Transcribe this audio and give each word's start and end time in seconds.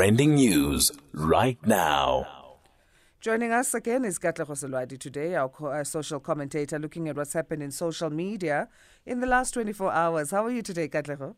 Trending 0.00 0.36
news 0.36 0.92
right 1.12 1.58
now. 1.66 2.24
Joining 3.20 3.50
us 3.50 3.74
again 3.74 4.04
is 4.04 4.16
Katleho 4.16 4.52
Selwadi 4.52 4.96
today, 4.96 5.34
our, 5.34 5.48
co- 5.48 5.72
our 5.72 5.82
social 5.82 6.20
commentator, 6.20 6.78
looking 6.78 7.08
at 7.08 7.16
what's 7.16 7.32
happened 7.32 7.64
in 7.64 7.72
social 7.72 8.08
media 8.08 8.68
in 9.04 9.18
the 9.18 9.26
last 9.26 9.54
24 9.54 9.90
hours. 9.90 10.30
How 10.30 10.44
are 10.44 10.52
you 10.52 10.62
today, 10.62 10.86
Katleho? 10.86 11.34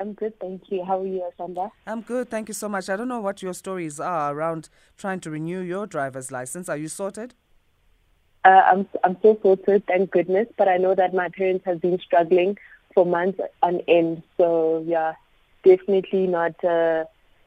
I'm 0.00 0.14
good, 0.14 0.40
thank 0.40 0.62
you. 0.72 0.84
How 0.84 0.98
are 0.98 1.06
you, 1.06 1.30
Asanda? 1.30 1.70
I'm 1.86 2.00
good, 2.00 2.28
thank 2.28 2.48
you 2.48 2.54
so 2.54 2.68
much. 2.68 2.88
I 2.88 2.96
don't 2.96 3.06
know 3.06 3.20
what 3.20 3.40
your 3.40 3.54
stories 3.54 4.00
are 4.00 4.34
around 4.34 4.68
trying 4.98 5.20
to 5.20 5.30
renew 5.30 5.60
your 5.60 5.86
driver's 5.86 6.32
license. 6.32 6.68
Are 6.68 6.76
you 6.76 6.88
sorted? 6.88 7.34
Uh, 8.44 8.48
I'm 8.48 8.88
I'm 9.04 9.16
so 9.22 9.38
sorted, 9.44 9.86
thank 9.86 10.10
goodness. 10.10 10.48
But 10.58 10.66
I 10.66 10.76
know 10.76 10.96
that 10.96 11.14
my 11.14 11.28
parents 11.28 11.64
have 11.66 11.80
been 11.80 12.00
struggling 12.00 12.58
for 12.94 13.06
months 13.06 13.38
on 13.62 13.80
end. 13.86 14.24
So 14.38 14.84
yeah, 14.88 15.14
definitely 15.62 16.26
not 16.26 16.62
uh, 16.64 17.04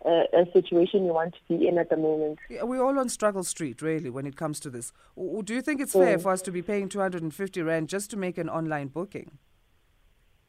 a, 0.08 0.26
a 0.42 0.52
situation 0.54 1.06
you 1.06 1.14
want 1.14 1.34
to 1.36 1.58
be 1.58 1.68
in 1.68 1.78
at 1.78 1.90
the 1.90 1.98
moment. 1.98 2.40
Yeah, 2.50 2.64
We're 2.64 2.84
all 2.84 2.98
on 2.98 3.10
struggle 3.10 3.44
street, 3.44 3.82
really, 3.82 4.10
when 4.10 4.26
it 4.26 4.36
comes 4.36 4.60
to 4.62 4.70
this. 4.70 4.94
Do 5.18 5.54
you 5.54 5.62
think 5.62 5.82
it's 5.82 5.94
fair 5.94 6.18
Mm. 6.18 6.22
for 6.24 6.32
us 6.32 6.42
to 6.44 6.52
be 6.52 6.62
paying 6.62 6.88
250 6.90 7.62
Rand 7.62 7.90
just 7.90 8.10
to 8.12 8.18
make 8.18 8.38
an 8.38 8.50
online 8.50 8.88
booking? 8.88 9.32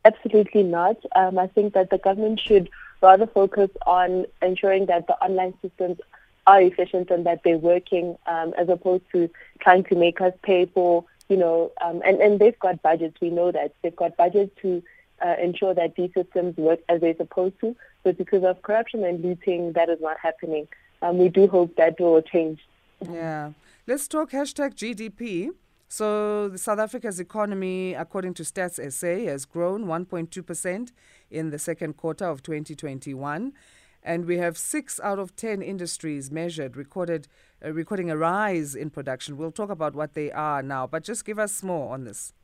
Absolutely 0.05 0.63
not. 0.63 0.97
Um, 1.17 1.39
I 1.39 1.49
think 1.49 1.75
that 1.75 1.91
the 1.91 1.99
government 1.99 2.41
should 2.41 2.71
rather 3.03 3.27
focus 3.27 3.71
on 3.87 4.27
ensuring 4.41 4.87
that 4.87 5.07
the 5.07 5.15
online 5.23 5.55
systems 5.61 5.99
are 6.47 6.63
efficient 6.63 7.11
and 7.11 7.27
that 7.27 7.41
they're 7.45 7.59
working, 7.59 8.17
um, 8.27 8.55
as 8.57 8.69
opposed 8.69 9.05
to 9.13 9.29
trying 9.61 9.85
to 9.85 9.95
make 9.95 10.21
us 10.21 10.33
pay 10.43 10.67
for, 10.67 11.05
you 11.29 11.37
know, 11.37 11.71
um, 11.85 12.01
and, 12.07 12.21
and 12.21 12.39
they've 12.39 12.59
got 12.61 12.81
budgets. 12.83 13.21
We 13.21 13.31
know 13.31 13.53
that 13.53 13.75
they've 13.83 13.95
got 13.95 14.17
budgets 14.17 14.53
to 14.63 14.83
uh, 15.25 15.35
ensure 15.43 15.75
that 15.75 15.95
these 15.97 16.11
systems 16.15 16.57
work 16.57 16.81
as 16.89 17.01
they're 17.01 17.17
supposed 17.17 17.59
to. 17.61 17.77
But 18.05 18.19
because 18.19 18.45
of 18.45 18.63
corruption 18.63 19.05
and 19.05 19.23
looting, 19.23 19.73
that 19.75 19.89
is 19.89 19.99
not 20.01 20.17
happening. 20.21 20.69
Um, 21.03 21.19
we 21.19 21.29
do 21.29 21.47
hope 21.49 21.77
that 21.77 22.01
will 22.01 22.23
change. 22.23 22.61
Yeah. 23.09 23.53
Let's 23.87 24.09
talk 24.09 24.31
hashtag 24.33 24.75
GDP. 24.75 25.51
So, 25.91 26.53
South 26.57 26.79
Africa's 26.79 27.19
economy, 27.19 27.95
according 27.95 28.35
to 28.35 28.43
Stats 28.43 28.79
SA, 28.93 29.31
has 29.31 29.47
grown 29.47 29.87
1.2% 29.87 30.93
in 31.31 31.51
the 31.51 31.59
second 31.59 31.97
quarter 31.97 32.27
of 32.27 32.43
2021. 32.43 33.55
And 34.03 34.27
we 34.27 34.37
have 34.37 34.59
six 34.59 35.01
out 35.03 35.19
of 35.19 35.35
10 35.37 35.63
industries 35.63 36.31
measured 36.31 36.77
recorded, 36.77 37.27
uh, 37.65 37.73
recording 37.73 38.11
a 38.11 38.17
rise 38.17 38.75
in 38.75 38.91
production. 38.91 39.39
We'll 39.39 39.51
talk 39.51 39.71
about 39.71 39.95
what 39.95 40.13
they 40.13 40.31
are 40.31 40.63
now, 40.63 40.87
but 40.87 41.05
just 41.05 41.25
give 41.25 41.39
us 41.39 41.63
more 41.63 41.95
on 41.95 42.05
this. 42.05 42.35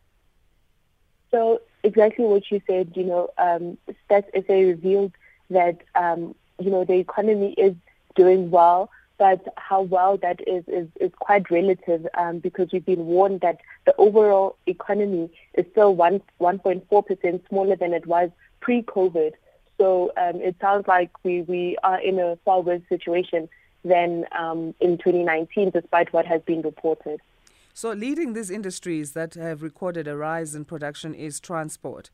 So 1.35 1.61
exactly 1.83 2.25
what 2.25 2.49
you 2.53 2.63
said, 2.65 2.93
you 2.95 3.03
know, 3.03 3.29
um, 3.39 3.77
Stats 4.09 4.47
SA 4.47 4.53
revealed 4.53 5.11
that, 5.51 5.79
um, 5.97 6.37
you 6.61 6.71
know, 6.71 6.85
the 6.85 6.93
economy 6.93 7.55
is 7.55 7.75
doing 8.15 8.53
well, 8.53 8.89
but 9.19 9.45
how 9.57 9.83
well 9.83 10.17
that 10.19 10.47
is 10.47 10.63
is, 10.69 10.87
is 11.01 11.11
quite 11.19 11.51
relative 11.51 12.07
um, 12.15 12.39
because 12.39 12.69
we've 12.71 12.87
been 12.87 13.07
warned 13.07 13.41
that 13.41 13.59
the 13.85 13.97
overall 13.97 14.55
economy 14.69 15.29
is 15.55 15.67
still 15.73 15.97
one 15.97 16.23
1.4 16.41 17.05
percent 17.05 17.45
smaller 17.49 17.75
than 17.75 17.95
it 17.95 18.07
was 18.07 18.31
pre-COVID. 18.61 19.33
So 19.77 20.13
um, 20.17 20.37
it 20.41 20.55
sounds 20.61 20.87
like 20.87 21.11
we, 21.25 21.43
we 21.43 21.77
are 21.83 22.01
in 22.01 22.21
a 22.21 22.39
far 22.45 22.61
worse 22.61 22.83
situation 22.89 23.49
than 23.85 24.25
um, 24.39 24.73
in 24.79 24.99
2019, 24.99 25.71
despite 25.71 26.13
what 26.13 26.27
has 26.27 26.43
been 26.43 26.63
reported. 26.63 27.21
So, 27.77 27.91
leading 27.91 28.35
these 28.35 28.53
industries 28.53 29.15
that 29.15 29.35
have 29.35 29.61
recorded 29.61 30.07
a 30.07 30.17
rise 30.17 30.55
in 30.55 30.65
production 30.65 31.13
is 31.13 31.41
transport. 31.41 32.11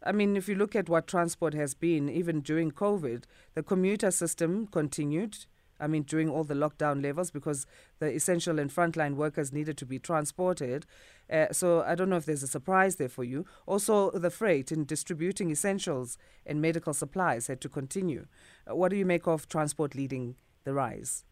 I 0.00 0.12
mean, 0.12 0.36
if 0.36 0.48
you 0.48 0.54
look 0.54 0.76
at 0.76 0.88
what 0.88 1.08
transport 1.08 1.54
has 1.54 1.74
been, 1.74 2.08
even 2.08 2.40
during 2.40 2.70
COVID, 2.70 3.24
the 3.54 3.64
commuter 3.64 4.12
system 4.12 4.68
continued. 4.68 5.38
I 5.80 5.88
mean, 5.88 6.04
during 6.04 6.30
all 6.30 6.44
the 6.44 6.54
lockdown 6.54 7.02
levels, 7.02 7.32
because 7.32 7.66
the 7.98 8.14
essential 8.14 8.60
and 8.60 8.70
frontline 8.70 9.16
workers 9.16 9.52
needed 9.52 9.76
to 9.78 9.86
be 9.86 9.98
transported. 9.98 10.86
Uh, 11.28 11.46
so, 11.50 11.82
I 11.82 11.96
don't 11.96 12.08
know 12.08 12.16
if 12.16 12.24
there's 12.24 12.44
a 12.44 12.46
surprise 12.46 12.94
there 12.94 13.08
for 13.08 13.24
you. 13.24 13.44
Also, 13.66 14.12
the 14.12 14.30
freight 14.30 14.70
in 14.70 14.84
distributing 14.84 15.50
essentials 15.50 16.16
and 16.46 16.62
medical 16.62 16.94
supplies 16.94 17.48
had 17.48 17.60
to 17.62 17.68
continue. 17.68 18.26
Uh, 18.70 18.76
what 18.76 18.90
do 18.90 18.96
you 18.96 19.04
make 19.04 19.26
of 19.26 19.48
transport 19.48 19.96
leading 19.96 20.36
the 20.62 20.72
rise? 20.72 21.24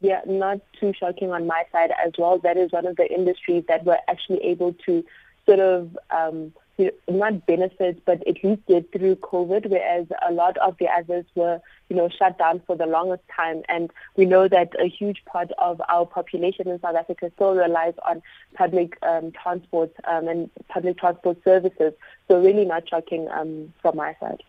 Yeah, 0.00 0.20
not 0.26 0.60
too 0.78 0.92
shocking 0.98 1.32
on 1.32 1.46
my 1.46 1.64
side 1.72 1.90
as 2.04 2.12
well. 2.18 2.38
That 2.38 2.56
is 2.56 2.70
one 2.70 2.86
of 2.86 2.96
the 2.96 3.10
industries 3.10 3.64
that 3.68 3.84
were 3.84 3.98
actually 4.08 4.42
able 4.44 4.74
to 4.86 5.04
sort 5.46 5.60
of 5.60 5.98
um, 6.10 6.52
you 6.78 6.92
know, 7.08 7.16
not 7.16 7.46
benefit, 7.46 8.04
but 8.04 8.26
at 8.26 8.42
least 8.44 8.64
get 8.68 8.90
through 8.92 9.16
COVID, 9.16 9.68
whereas 9.68 10.06
a 10.26 10.32
lot 10.32 10.56
of 10.58 10.76
the 10.78 10.86
others 10.86 11.24
were, 11.34 11.60
you 11.88 11.96
know, 11.96 12.08
shut 12.08 12.38
down 12.38 12.62
for 12.66 12.76
the 12.76 12.86
longest 12.86 13.24
time. 13.34 13.62
And 13.68 13.90
we 14.16 14.24
know 14.24 14.46
that 14.46 14.72
a 14.80 14.88
huge 14.88 15.24
part 15.26 15.50
of 15.58 15.82
our 15.88 16.06
population 16.06 16.68
in 16.68 16.80
South 16.80 16.94
Africa 16.94 17.32
still 17.34 17.54
relies 17.54 17.94
on 18.06 18.22
public 18.54 18.96
um, 19.02 19.32
transport 19.32 19.92
um, 20.04 20.28
and 20.28 20.50
public 20.68 20.98
transport 20.98 21.38
services. 21.42 21.92
So 22.28 22.40
really 22.40 22.64
not 22.64 22.88
shocking 22.88 23.28
um, 23.28 23.72
from 23.82 23.96
my 23.96 24.14
side. 24.20 24.42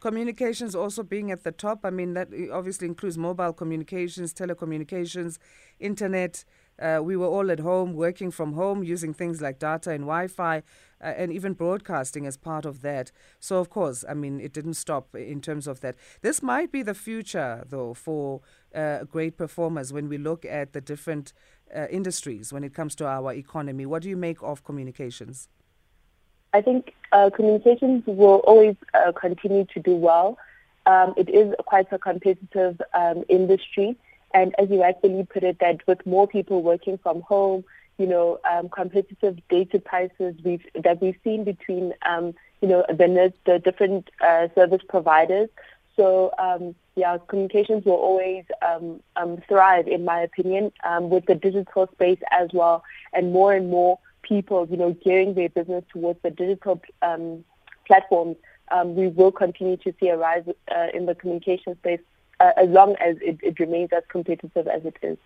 Communications 0.00 0.74
also 0.74 1.02
being 1.02 1.30
at 1.30 1.42
the 1.44 1.52
top. 1.52 1.80
I 1.84 1.90
mean, 1.90 2.14
that 2.14 2.28
obviously 2.52 2.86
includes 2.86 3.16
mobile 3.18 3.52
communications, 3.52 4.34
telecommunications, 4.34 5.38
internet. 5.78 6.44
Uh, 6.78 7.00
we 7.02 7.16
were 7.16 7.26
all 7.26 7.50
at 7.50 7.60
home, 7.60 7.94
working 7.94 8.30
from 8.30 8.52
home, 8.52 8.84
using 8.84 9.14
things 9.14 9.40
like 9.40 9.58
data 9.58 9.90
and 9.90 10.04
Wi 10.04 10.26
Fi, 10.28 10.58
uh, 10.58 11.04
and 11.04 11.32
even 11.32 11.54
broadcasting 11.54 12.26
as 12.26 12.36
part 12.36 12.66
of 12.66 12.82
that. 12.82 13.10
So, 13.40 13.58
of 13.58 13.70
course, 13.70 14.04
I 14.06 14.12
mean, 14.12 14.40
it 14.40 14.52
didn't 14.52 14.74
stop 14.74 15.14
in 15.14 15.40
terms 15.40 15.66
of 15.66 15.80
that. 15.80 15.96
This 16.20 16.42
might 16.42 16.70
be 16.70 16.82
the 16.82 16.94
future, 16.94 17.64
though, 17.66 17.94
for 17.94 18.42
uh, 18.74 19.04
great 19.04 19.38
performers 19.38 19.92
when 19.92 20.08
we 20.08 20.18
look 20.18 20.44
at 20.44 20.74
the 20.74 20.82
different 20.82 21.32
uh, 21.74 21.86
industries 21.88 22.52
when 22.52 22.62
it 22.62 22.74
comes 22.74 22.94
to 22.96 23.06
our 23.06 23.32
economy. 23.32 23.86
What 23.86 24.02
do 24.02 24.10
you 24.10 24.16
make 24.16 24.42
of 24.42 24.62
communications? 24.62 25.48
I 26.52 26.62
think 26.62 26.94
uh, 27.12 27.30
communications 27.30 28.04
will 28.06 28.40
always 28.46 28.76
uh, 28.94 29.12
continue 29.12 29.64
to 29.74 29.80
do 29.80 29.94
well. 29.94 30.38
Um, 30.86 31.14
it 31.16 31.28
is 31.28 31.54
quite 31.66 31.86
a 31.92 31.98
competitive 31.98 32.80
um, 32.94 33.24
industry, 33.28 33.96
and 34.32 34.54
as 34.58 34.70
you 34.70 34.80
rightfully 34.80 35.26
put 35.32 35.42
it, 35.42 35.58
that 35.58 35.86
with 35.86 36.04
more 36.06 36.26
people 36.28 36.62
working 36.62 36.98
from 36.98 37.22
home, 37.22 37.64
you 37.98 38.06
know, 38.06 38.38
um, 38.50 38.68
competitive 38.68 39.38
data 39.48 39.80
prices 39.80 40.34
we've, 40.44 40.64
that 40.74 41.00
we've 41.00 41.16
seen 41.24 41.44
between, 41.44 41.92
um, 42.08 42.34
you 42.60 42.68
know, 42.68 42.84
the 42.88 43.32
the 43.44 43.58
different 43.58 44.10
uh, 44.20 44.48
service 44.54 44.82
providers. 44.88 45.48
So 45.96 46.30
um, 46.38 46.74
yeah, 46.94 47.16
communications 47.26 47.84
will 47.84 47.94
always 47.94 48.44
um, 48.62 49.00
thrive, 49.48 49.88
in 49.88 50.04
my 50.04 50.20
opinion, 50.20 50.72
with 51.00 51.24
the 51.26 51.34
digital 51.34 51.88
space 51.92 52.20
as 52.30 52.50
well, 52.52 52.84
and 53.12 53.32
more 53.32 53.54
and 53.54 53.70
more 53.70 53.98
people, 54.26 54.66
you 54.70 54.76
know, 54.76 54.96
gearing 55.04 55.34
their 55.34 55.48
business 55.48 55.84
towards 55.92 56.20
the 56.22 56.30
digital 56.30 56.80
um, 57.02 57.44
platforms. 57.86 58.36
Um, 58.70 58.96
we 58.96 59.08
will 59.08 59.32
continue 59.32 59.76
to 59.78 59.94
see 60.00 60.08
a 60.08 60.16
rise 60.16 60.44
uh, 60.74 60.86
in 60.92 61.06
the 61.06 61.14
communication 61.14 61.76
space 61.78 62.00
uh, 62.40 62.50
as 62.56 62.68
long 62.68 62.96
as 62.96 63.16
it, 63.20 63.38
it 63.42 63.60
remains 63.60 63.90
as 63.96 64.02
competitive 64.08 64.66
as 64.66 64.84
it 64.84 64.96
is. 65.02 65.18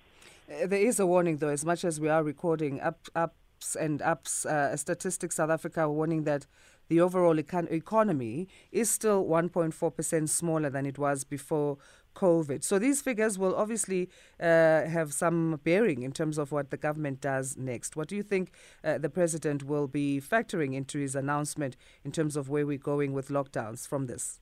Uh, 0.51 0.67
There 0.67 0.81
is 0.81 1.01
a 1.01 1.07
warning, 1.07 1.39
though, 1.39 1.49
as 1.49 1.65
much 1.65 1.85
as 1.85 1.99
we 1.99 2.09
are 2.09 2.23
recording 2.23 2.81
up, 2.81 2.99
ups 3.15 3.77
and 3.77 4.03
ups. 4.03 4.45
Uh, 4.45 4.77
Statistics 4.77 5.37
South 5.37 5.51
Africa 5.51 5.89
warning 5.89 6.25
that 6.25 6.47
the 6.89 7.01
overall 7.01 7.37
econ- 7.37 7.71
economy 7.71 8.49
is 8.73 8.91
still 8.91 9.25
1.4% 9.25 10.29
smaller 10.29 10.69
than 10.69 10.85
it 10.87 10.99
was 10.99 11.25
before 11.25 11.79
COVID. 12.15 12.63
So 12.65 12.79
these 12.79 13.01
figures 13.01 13.39
will 13.39 13.55
obviously 13.55 14.09
uh, 14.41 14.85
have 14.87 15.13
some 15.13 15.61
bearing 15.65 16.03
in 16.03 16.13
terms 16.13 16.39
of 16.39 16.53
what 16.53 16.71
the 16.71 16.77
government 16.77 17.21
does 17.21 17.57
next. 17.57 17.97
What 17.97 18.09
do 18.09 18.17
you 18.17 18.23
think 18.23 18.53
uh, 18.85 18.99
the 18.99 19.09
president 19.09 19.65
will 19.65 19.87
be 19.87 20.21
factoring 20.21 20.75
into 20.75 20.99
his 20.99 21.15
announcement 21.15 21.77
in 22.05 22.13
terms 22.13 22.37
of 22.37 22.49
where 22.49 22.67
we're 22.67 22.79
going 22.79 23.13
with 23.13 23.29
lockdowns 23.29 23.87
from 23.87 24.07
this? 24.07 24.41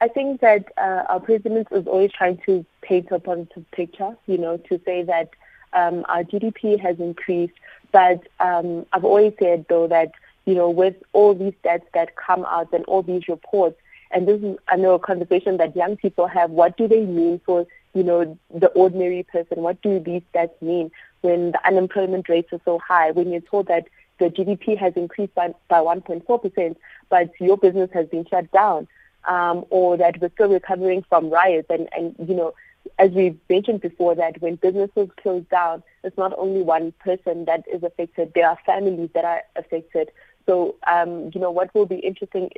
I 0.00 0.08
think 0.08 0.40
that 0.40 0.72
uh, 0.78 1.04
our 1.08 1.20
president 1.20 1.68
is 1.70 1.86
always 1.86 2.10
trying 2.12 2.40
to 2.46 2.64
paint 2.80 3.08
a 3.10 3.18
positive 3.18 3.70
picture, 3.72 4.16
you 4.26 4.38
know, 4.38 4.56
to 4.56 4.80
say 4.86 5.02
that 5.02 5.30
um, 5.74 6.04
our 6.08 6.24
GDP 6.24 6.80
has 6.80 6.98
increased. 6.98 7.54
But 7.92 8.26
um, 8.38 8.86
I've 8.92 9.04
always 9.04 9.34
said, 9.38 9.66
though, 9.68 9.86
that, 9.88 10.12
you 10.46 10.54
know, 10.54 10.70
with 10.70 10.96
all 11.12 11.34
these 11.34 11.52
stats 11.62 11.82
that 11.92 12.16
come 12.16 12.46
out 12.46 12.72
and 12.72 12.84
all 12.86 13.02
these 13.02 13.28
reports, 13.28 13.76
and 14.10 14.26
this 14.26 14.42
is, 14.42 14.56
I 14.68 14.76
know, 14.76 14.94
a 14.94 14.98
conversation 14.98 15.56
that 15.58 15.76
young 15.76 15.96
people 15.96 16.26
have, 16.26 16.50
what 16.50 16.76
do 16.76 16.88
they 16.88 17.04
mean 17.04 17.40
for, 17.44 17.66
you 17.94 18.02
know, 18.02 18.38
the 18.52 18.68
ordinary 18.68 19.22
person? 19.22 19.62
What 19.62 19.80
do 19.82 20.00
these 20.00 20.22
stats 20.34 20.60
mean 20.60 20.90
when 21.20 21.52
the 21.52 21.66
unemployment 21.66 22.28
rates 22.28 22.52
are 22.52 22.60
so 22.64 22.78
high? 22.78 23.12
When 23.12 23.30
you're 23.30 23.40
told 23.40 23.68
that 23.68 23.86
the 24.18 24.26
GDP 24.26 24.76
has 24.78 24.94
increased 24.96 25.34
by, 25.34 25.54
by 25.68 25.78
1.4%, 25.78 26.76
but 27.08 27.30
your 27.40 27.56
business 27.56 27.90
has 27.92 28.06
been 28.08 28.26
shut 28.26 28.50
down 28.52 28.88
um, 29.28 29.64
or 29.70 29.96
that 29.96 30.20
we're 30.20 30.30
still 30.30 30.50
recovering 30.50 31.04
from 31.08 31.30
riots. 31.30 31.68
And, 31.70 31.88
and, 31.96 32.14
you 32.28 32.34
know, 32.34 32.54
as 32.98 33.10
we 33.10 33.36
mentioned 33.48 33.80
before, 33.80 34.14
that 34.14 34.40
when 34.40 34.56
businesses 34.56 35.08
close 35.22 35.44
down, 35.50 35.82
it's 36.04 36.16
not 36.18 36.32
only 36.36 36.62
one 36.62 36.92
person 37.00 37.44
that 37.44 37.64
is 37.72 37.82
affected, 37.82 38.32
there 38.34 38.48
are 38.48 38.58
families 38.64 39.10
that 39.14 39.24
are 39.24 39.42
affected. 39.56 40.10
So, 40.46 40.76
um, 40.86 41.30
you 41.34 41.40
know, 41.40 41.50
what 41.50 41.74
will 41.74 41.86
be 41.86 41.96
interesting 41.96 42.50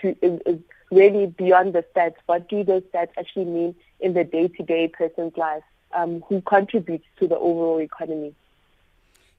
to, 0.00 0.16
is, 0.22 0.40
is 0.46 0.58
really 0.94 1.26
beyond 1.26 1.74
the 1.74 1.84
stats, 1.94 2.16
what 2.26 2.48
do 2.48 2.64
those 2.64 2.82
stats 2.94 3.10
actually 3.18 3.46
mean 3.46 3.74
in 4.00 4.14
the 4.14 4.24
day-to-day 4.24 4.88
person's 4.88 5.36
life 5.36 5.62
um, 5.94 6.22
who 6.28 6.40
contributes 6.42 7.06
to 7.18 7.26
the 7.26 7.36
overall 7.36 7.80
economy? 7.80 8.34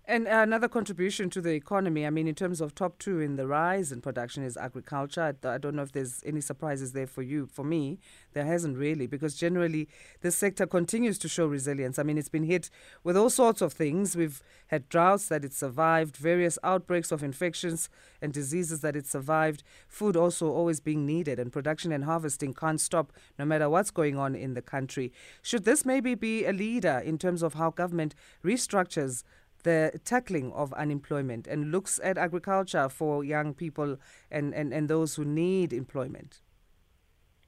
And 0.08 0.28
another 0.28 0.68
contribution 0.68 1.32
to 1.32 1.42
the 1.42 1.54
economy, 1.54 2.06
I 2.06 2.12
mean, 2.12 2.28
in 2.28 2.36
terms 2.36 2.62
of 2.62 2.76
top 2.76 3.00
two 3.00 3.20
in 3.20 3.38
the 3.38 3.48
rise 3.48 3.92
in 3.92 4.02
production 4.02 4.44
is 4.44 4.56
agriculture. 4.56 5.36
I, 5.44 5.58
don't 5.58 5.76
know 5.76 5.82
if 5.82 5.94
there's 5.94 6.22
any 6.24 6.42
surprises 6.42 6.92
there 6.92 7.08
for 7.08 7.24
you. 7.24 7.48
For 7.48 7.66
me, 7.66 7.98
there 8.34 8.46
hasn't 8.46 8.78
really, 8.78 9.08
because 9.08 9.34
generally 9.34 9.90
this 10.22 10.36
sector 10.36 10.68
continues 10.68 11.18
to 11.20 11.28
show 11.28 11.48
resilience. 11.48 11.98
I 11.98 12.04
mean, 12.04 12.20
it's 12.20 12.30
been 12.30 12.44
hit 12.44 12.70
with 13.04 13.18
all 13.18 13.32
sorts 13.32 13.62
of 13.64 13.74
things. 13.74 14.16
We've 14.16 14.44
had 14.68 14.90
droughts 14.90 15.28
that 15.30 15.44
it 15.44 15.54
survived, 15.54 16.18
various 16.18 16.60
outbreaks 16.64 17.12
of 17.12 17.24
infections 17.24 17.90
and 18.22 18.32
diseases 18.32 18.82
that 18.82 18.96
it 18.96 19.08
survived, 19.08 19.64
food 19.88 20.16
also 20.16 20.52
always 20.52 20.80
being 20.80 21.08
needed, 21.08 21.40
and 21.40 21.52
production 21.52 21.92
and 21.92 22.04
harvesting 22.04 22.54
can't 22.54 22.80
stop 22.80 23.12
no 23.40 23.46
matter 23.46 23.72
what's 23.72 23.90
going 23.90 24.20
on 24.20 24.36
in 24.36 24.54
the 24.54 24.62
country. 24.62 25.12
Should 25.42 25.66
this 25.66 25.84
maybe 25.84 26.14
be 26.14 26.46
a 26.46 26.54
leader 26.54 27.02
in 27.04 27.18
terms 27.18 27.42
of 27.42 27.56
how 27.56 27.72
government 27.72 28.14
restructures? 28.44 29.24
The 29.66 30.00
tackling 30.06 30.54
of 30.54 30.72
unemployment 30.74 31.48
and 31.48 31.72
looks 31.72 32.00
at 32.04 32.18
agriculture 32.18 32.88
for 32.88 33.24
young 33.24 33.54
people 33.54 33.98
and, 34.32 34.54
and, 34.54 34.72
and 34.72 34.88
those 34.88 35.16
who 35.16 35.26
need 35.26 35.74
employment? 35.74 36.40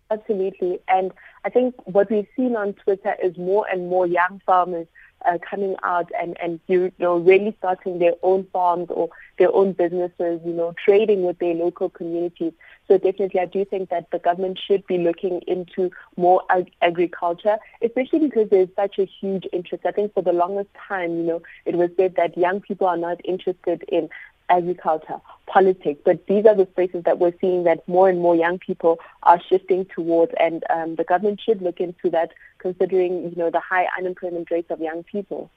Absolutely. 0.09 0.79
And 0.87 1.11
I 1.45 1.49
think 1.49 1.75
what 1.85 2.09
we've 2.09 2.27
seen 2.35 2.55
on 2.55 2.73
Twitter 2.73 3.15
is 3.21 3.37
more 3.37 3.67
and 3.71 3.87
more 3.87 4.07
young 4.07 4.41
farmers 4.45 4.87
uh, 5.25 5.37
coming 5.47 5.75
out 5.83 6.09
and, 6.19 6.37
and 6.41 6.59
you 6.67 6.91
know 6.99 7.17
really 7.17 7.55
starting 7.59 7.99
their 7.99 8.13
own 8.23 8.47
farms 8.53 8.87
or 8.89 9.09
their 9.37 9.53
own 9.53 9.73
businesses, 9.73 10.39
you 10.45 10.53
know, 10.53 10.73
trading 10.83 11.23
with 11.23 11.37
their 11.39 11.53
local 11.53 11.89
communities. 11.89 12.53
So 12.87 12.97
definitely, 12.97 13.41
I 13.41 13.45
do 13.45 13.65
think 13.65 13.89
that 13.89 14.09
the 14.11 14.19
government 14.19 14.59
should 14.65 14.85
be 14.87 14.97
looking 14.97 15.41
into 15.45 15.91
more 16.15 16.41
ag- 16.49 16.71
agriculture, 16.81 17.57
especially 17.81 18.19
because 18.19 18.49
there's 18.49 18.69
such 18.75 18.97
a 18.97 19.05
huge 19.05 19.45
interest. 19.51 19.85
I 19.85 19.91
think 19.91 20.13
for 20.13 20.23
the 20.23 20.31
longest 20.31 20.69
time, 20.87 21.17
you 21.17 21.23
know, 21.23 21.41
it 21.65 21.75
was 21.75 21.89
said 21.97 22.15
that 22.15 22.37
young 22.37 22.61
people 22.61 22.87
are 22.87 22.97
not 22.97 23.19
interested 23.25 23.83
in 23.89 24.09
agriculture, 24.49 25.19
politics. 25.45 26.01
But 26.05 26.25
these 26.27 26.45
are 26.45 26.55
the 26.55 26.67
spaces 26.71 27.03
that 27.03 27.19
we're 27.19 27.33
seeing 27.41 27.63
that 27.65 27.85
more 27.87 28.09
and 28.09 28.19
more 28.19 28.35
young 28.35 28.59
people 28.59 28.99
are 29.23 29.41
shifting 29.49 29.85
towards, 29.93 30.31
and 30.39 30.63
um, 30.69 30.95
the 30.95 31.03
government 31.03 31.41
should 31.41 31.61
look 31.61 31.79
into 31.79 32.09
that, 32.11 32.31
considering 32.59 33.29
you 33.29 33.35
know 33.35 33.49
the 33.49 33.59
high 33.59 33.87
unemployment 33.97 34.49
rates 34.49 34.71
of 34.71 34.79
young 34.79 35.03
people. 35.03 35.49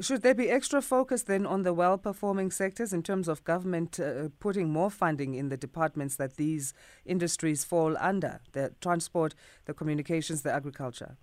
Should 0.00 0.22
there 0.22 0.34
be 0.34 0.50
extra 0.50 0.82
focus 0.82 1.22
then 1.22 1.46
on 1.46 1.62
the 1.62 1.72
well 1.72 1.96
performing 1.96 2.50
sectors 2.50 2.92
in 2.92 3.04
terms 3.04 3.28
of 3.28 3.44
government 3.44 4.00
uh, 4.00 4.28
putting 4.40 4.70
more 4.70 4.90
funding 4.90 5.34
in 5.34 5.50
the 5.50 5.56
departments 5.56 6.16
that 6.16 6.36
these 6.36 6.74
industries 7.04 7.62
fall 7.62 7.96
under 8.00 8.40
the 8.52 8.72
transport, 8.80 9.36
the 9.66 9.74
communications, 9.74 10.42
the 10.42 10.52
agriculture? 10.52 11.16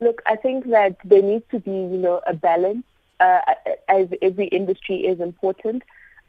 Look, 0.00 0.20
I 0.26 0.36
think 0.36 0.68
that 0.68 0.96
there 1.02 1.22
needs 1.22 1.44
to 1.50 1.60
be, 1.60 1.70
you 1.70 1.98
know, 1.98 2.20
a 2.26 2.34
balance 2.34 2.84
uh, 3.20 3.40
as 3.88 4.08
every 4.20 4.48
industry 4.48 4.96
is 5.06 5.18
important. 5.18 5.82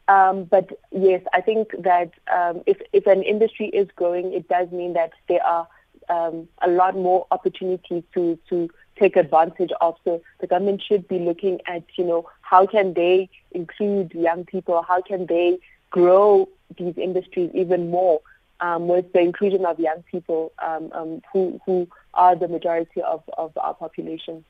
Um, 0.08 0.44
but 0.44 0.70
yes, 0.92 1.22
I 1.34 1.42
think 1.42 1.72
that 1.78 2.12
um, 2.32 2.62
if, 2.66 2.80
if 2.94 3.06
an 3.06 3.22
industry 3.22 3.66
is 3.68 3.88
growing, 3.96 4.32
it 4.32 4.48
does 4.48 4.70
mean 4.70 4.94
that 4.94 5.12
there 5.28 5.44
are 5.44 5.68
um, 6.08 6.48
a 6.60 6.68
lot 6.68 6.94
more 6.94 7.26
opportunities 7.30 8.02
to, 8.14 8.38
to 8.48 8.68
take 8.98 9.16
advantage 9.16 9.70
of. 9.80 9.96
So 10.04 10.22
the 10.40 10.46
government 10.46 10.82
should 10.86 11.08
be 11.08 11.18
looking 11.18 11.60
at, 11.66 11.84
you 11.96 12.04
know, 12.04 12.28
how 12.40 12.66
can 12.66 12.94
they 12.94 13.28
include 13.52 14.12
young 14.14 14.44
people? 14.44 14.82
How 14.82 15.02
can 15.02 15.26
they 15.26 15.58
grow 15.90 16.48
these 16.78 16.96
industries 16.96 17.50
even 17.54 17.90
more 17.90 18.20
um, 18.60 18.88
with 18.88 19.12
the 19.12 19.20
inclusion 19.20 19.64
of 19.66 19.78
young 19.78 20.02
people 20.10 20.52
um, 20.64 20.90
um, 20.92 21.22
who, 21.32 21.60
who 21.66 21.88
are 22.14 22.36
the 22.36 22.48
majority 22.48 23.02
of, 23.02 23.22
of 23.36 23.52
our 23.56 23.74
population? 23.74 24.44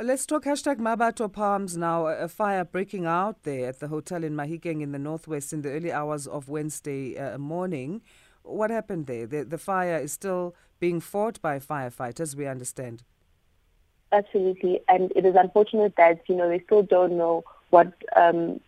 Let's 0.00 0.26
talk 0.26 0.44
hashtag 0.44 0.76
Mmabatho 0.76 1.32
Palms 1.32 1.76
now. 1.76 2.06
A 2.06 2.28
fire 2.28 2.64
breaking 2.64 3.04
out 3.04 3.42
there 3.42 3.68
at 3.68 3.80
the 3.80 3.88
hotel 3.88 4.22
in 4.22 4.34
Mahikeng 4.34 4.80
in 4.80 4.92
the 4.92 4.98
northwest 4.98 5.52
in 5.52 5.62
the 5.62 5.70
early 5.70 5.90
hours 5.90 6.28
of 6.28 6.48
Wednesday 6.48 7.18
uh, 7.18 7.36
morning. 7.36 8.02
What 8.48 8.70
happened 8.70 9.06
there? 9.06 9.26
The, 9.26 9.44
the 9.44 9.58
fire 9.58 9.98
is 9.98 10.12
still 10.12 10.54
being 10.80 11.00
fought 11.00 11.40
by 11.42 11.58
firefighters, 11.58 12.34
we 12.34 12.46
understand. 12.46 13.02
Absolutely, 14.10 14.80
and 14.88 15.12
it 15.14 15.26
is 15.26 15.34
unfortunate 15.36 15.94
that 15.96 16.22
you 16.28 16.34
know 16.34 16.48
they 16.48 16.60
still 16.60 16.82
don't 16.82 17.18
know 17.18 17.44
what 17.70 17.92
um, 18.16 18.58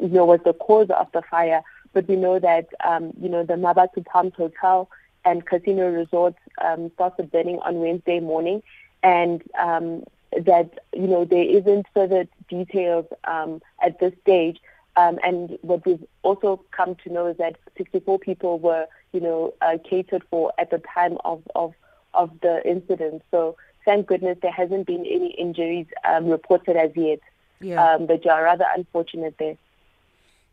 you 0.00 0.08
know 0.08 0.26
was 0.26 0.40
the 0.44 0.52
cause 0.52 0.90
of 0.90 1.06
the 1.12 1.22
fire, 1.30 1.62
but 1.94 2.06
we 2.08 2.16
know 2.16 2.38
that 2.38 2.68
um, 2.84 3.12
you 3.18 3.28
know 3.28 3.42
the 3.42 3.54
Mmabatho 3.54 4.04
Palms 4.04 4.34
Hotel 4.36 4.90
and 5.24 5.46
Casino 5.46 5.88
Resort 5.90 6.34
um, 6.62 6.90
started 6.94 7.30
burning 7.30 7.58
on 7.60 7.76
Wednesday 7.76 8.20
morning, 8.20 8.62
and 9.02 9.42
um, 9.58 10.04
that 10.32 10.78
you 10.92 11.06
know 11.06 11.24
there 11.24 11.44
isn't 11.44 11.86
further 11.94 12.26
details 12.48 13.06
um, 13.24 13.62
at 13.82 13.98
this 13.98 14.12
stage. 14.22 14.58
Um, 14.94 15.18
and 15.24 15.58
what 15.62 15.86
we've 15.86 16.04
also 16.22 16.62
come 16.70 16.96
to 16.96 17.10
know 17.10 17.26
is 17.26 17.38
that 17.38 17.56
64 17.78 18.18
people 18.18 18.58
were, 18.58 18.86
you 19.12 19.20
know, 19.20 19.54
uh, 19.62 19.78
catered 19.88 20.24
for 20.30 20.52
at 20.58 20.70
the 20.70 20.82
time 20.94 21.18
of, 21.24 21.42
of, 21.54 21.74
of 22.14 22.30
the 22.40 22.62
incident. 22.68 23.22
So 23.30 23.56
thank 23.84 24.06
goodness 24.06 24.38
there 24.42 24.52
hasn't 24.52 24.86
been 24.86 25.06
any 25.06 25.34
injuries 25.38 25.86
um, 26.04 26.26
reported 26.26 26.76
as 26.76 26.90
yet. 26.96 27.20
Yeah. 27.60 27.94
Um, 27.94 28.06
but 28.06 28.24
you 28.24 28.30
are 28.30 28.42
rather 28.42 28.66
unfortunate 28.76 29.36
there. 29.38 29.56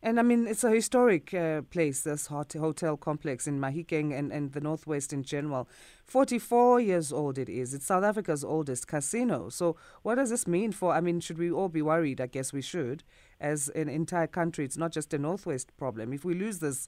And 0.02 0.18
I 0.18 0.24
mean, 0.24 0.48
it's 0.48 0.64
a 0.64 0.70
historic 0.70 1.34
uh, 1.34 1.62
place, 1.64 2.04
this 2.04 2.28
hot 2.28 2.54
hotel 2.54 2.96
complex 2.96 3.48
in 3.48 3.60
Mahikeng 3.60 4.18
and, 4.18 4.32
and 4.32 4.54
the 4.54 4.62
Northwest 4.62 5.12
in 5.12 5.24
general. 5.24 5.68
44 6.06 6.80
years 6.80 7.12
old 7.12 7.38
it 7.38 7.50
is. 7.50 7.74
It's 7.74 7.88
South 7.88 8.06
Africa's 8.06 8.46
oldest 8.46 8.88
casino. 8.88 9.50
So, 9.50 9.76
what 10.04 10.16
does 10.16 10.30
this 10.30 10.48
mean 10.48 10.72
for? 10.72 10.94
I 10.94 11.02
mean, 11.02 11.20
should 11.20 11.38
we 11.38 11.52
all 11.52 11.68
be 11.68 11.82
worried? 11.82 12.22
I 12.22 12.28
guess 12.28 12.54
we 12.54 12.62
should. 12.62 13.04
As 13.42 13.68
an 13.70 13.90
entire 13.90 14.28
country, 14.28 14.64
it's 14.64 14.78
not 14.78 14.94
just 14.94 15.14
a 15.14 15.18
Northwest 15.18 15.76
problem. 15.78 16.14
If 16.14 16.24
we 16.24 16.34
lose 16.34 16.60
this, 16.60 16.88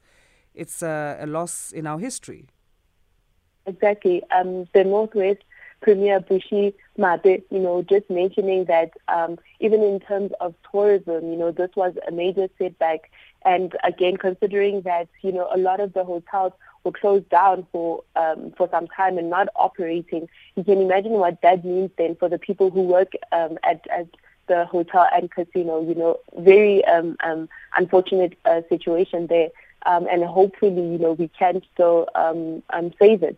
it's 0.54 0.82
a, 0.82 1.18
a 1.20 1.28
loss 1.28 1.72
in 1.72 1.88
our 1.88 2.00
history. 2.00 2.48
Exactly. 3.66 4.24
Um, 4.32 4.68
the 4.74 4.84
Northwest 4.84 5.44
Premier 5.82 6.20
Bushy 6.20 6.76
Maape, 6.98 7.44
you 7.50 7.60
know, 7.60 7.82
just 7.82 8.10
mentioning 8.10 8.66
that 8.66 8.92
um, 9.08 9.40
even 9.60 9.82
in 9.82 10.00
terms 10.00 10.32
of 10.40 10.54
tourism, 10.72 11.32
you 11.32 11.38
know, 11.38 11.52
this 11.52 11.72
was 11.76 11.94
a 12.08 12.12
major 12.12 12.48
setback. 12.58 13.12
And 13.44 13.76
again, 13.84 14.18
considering 14.18 14.82
that, 14.82 15.08
you 15.22 15.32
know, 15.32 15.50
a 15.54 15.58
lot 15.58 15.80
of 15.80 15.94
the 15.94 16.04
hotels 16.04 16.54
were 16.84 16.92
closed 16.92 17.30
down 17.30 17.66
for 17.72 18.04
um, 18.16 18.54
for 18.58 18.70
some 18.70 18.88
time 18.88 19.18
and 19.18 19.30
not 19.30 19.48
operating, 19.56 20.30
you 20.56 20.64
can 20.64 20.80
imagine 20.82 21.14
what 21.14 21.42
that 21.42 21.66
means 21.66 21.90
then 21.98 22.16
for 22.16 22.30
the 22.30 22.38
people 22.38 22.70
who 22.70 22.82
work 22.82 23.14
um, 23.32 23.58
at, 23.64 23.86
at 23.90 24.08
the 24.48 24.66
hotel 24.66 25.08
and 25.14 25.32
casino. 25.32 25.82
You 25.82 25.96
know, 25.96 26.20
very 26.38 26.86
um, 26.86 27.18
um, 27.24 27.50
unfortunate 27.76 28.38
uh, 28.46 28.62
situation 28.70 29.28
there. 29.28 29.50
Um, 29.86 30.08
and 30.12 30.24
hopefully, 30.24 30.82
you 30.92 30.98
know, 30.98 31.14
we 31.14 31.28
can 31.28 31.62
still 31.74 32.08
um, 32.16 32.64
um, 32.72 32.94
save 33.00 33.24
it. 33.24 33.38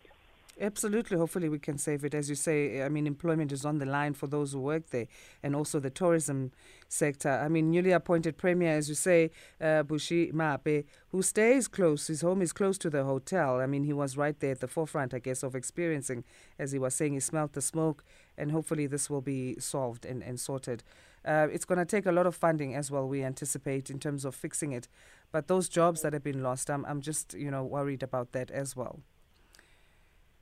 Absolutely. 0.60 1.18
Hopefully, 1.18 1.48
we 1.48 1.58
can 1.58 1.78
save 1.78 2.04
it. 2.04 2.14
As 2.14 2.28
you 2.28 2.36
say, 2.36 2.82
I 2.82 2.88
mean, 2.88 3.08
employment 3.08 3.50
is 3.50 3.64
on 3.64 3.78
the 3.78 3.86
line 3.86 4.14
for 4.14 4.28
those 4.28 4.52
who 4.52 4.60
work 4.60 4.90
there 4.90 5.08
and 5.42 5.56
also 5.56 5.80
the 5.80 5.90
tourism 5.90 6.52
sector. 6.88 7.28
I 7.28 7.48
mean, 7.48 7.72
newly 7.72 7.90
appointed 7.90 8.36
Premier, 8.36 8.76
as 8.76 8.88
you 8.88 8.94
say, 8.94 9.32
uh, 9.60 9.82
Bushy 9.82 10.30
Maape, 10.30 10.84
who 11.08 11.22
stays 11.22 11.66
close, 11.66 12.06
his 12.06 12.20
home 12.20 12.40
is 12.40 12.52
close 12.52 12.78
to 12.78 12.90
the 12.90 13.02
hotel. 13.02 13.60
I 13.60 13.66
mean, 13.66 13.82
he 13.82 13.92
was 13.92 14.16
right 14.16 14.38
there 14.38 14.52
at 14.52 14.60
the 14.60 14.68
forefront, 14.68 15.12
I 15.12 15.18
guess, 15.18 15.42
of 15.42 15.56
experiencing, 15.56 16.22
as 16.56 16.70
he 16.70 16.78
was 16.78 16.94
saying, 16.94 17.14
he 17.14 17.20
smelt 17.20 17.54
the 17.54 17.60
smoke, 17.60 18.04
and 18.38 18.52
hopefully 18.52 18.86
this 18.86 19.10
will 19.10 19.22
be 19.22 19.56
solved 19.58 20.06
and, 20.06 20.22
and 20.22 20.38
sorted. 20.38 20.84
Uh, 21.24 21.48
it's 21.50 21.64
going 21.64 21.78
to 21.78 21.86
take 21.86 22.06
a 22.06 22.12
lot 22.12 22.26
of 22.26 22.34
funding 22.36 22.74
as 22.74 22.90
well, 22.90 23.08
we 23.08 23.24
anticipate, 23.24 23.90
in 23.90 23.98
terms 23.98 24.24
of 24.24 24.34
fixing 24.34 24.72
it. 24.72 24.88
But 25.34 25.48
those 25.48 25.68
jobs 25.68 26.02
that 26.02 26.12
have 26.12 26.22
been 26.22 26.44
lost, 26.44 26.70
I'm, 26.70 26.84
I'm 26.84 27.00
just, 27.00 27.34
you 27.34 27.50
know, 27.50 27.64
worried 27.64 28.04
about 28.04 28.30
that 28.34 28.52
as 28.52 28.76
well. 28.76 29.00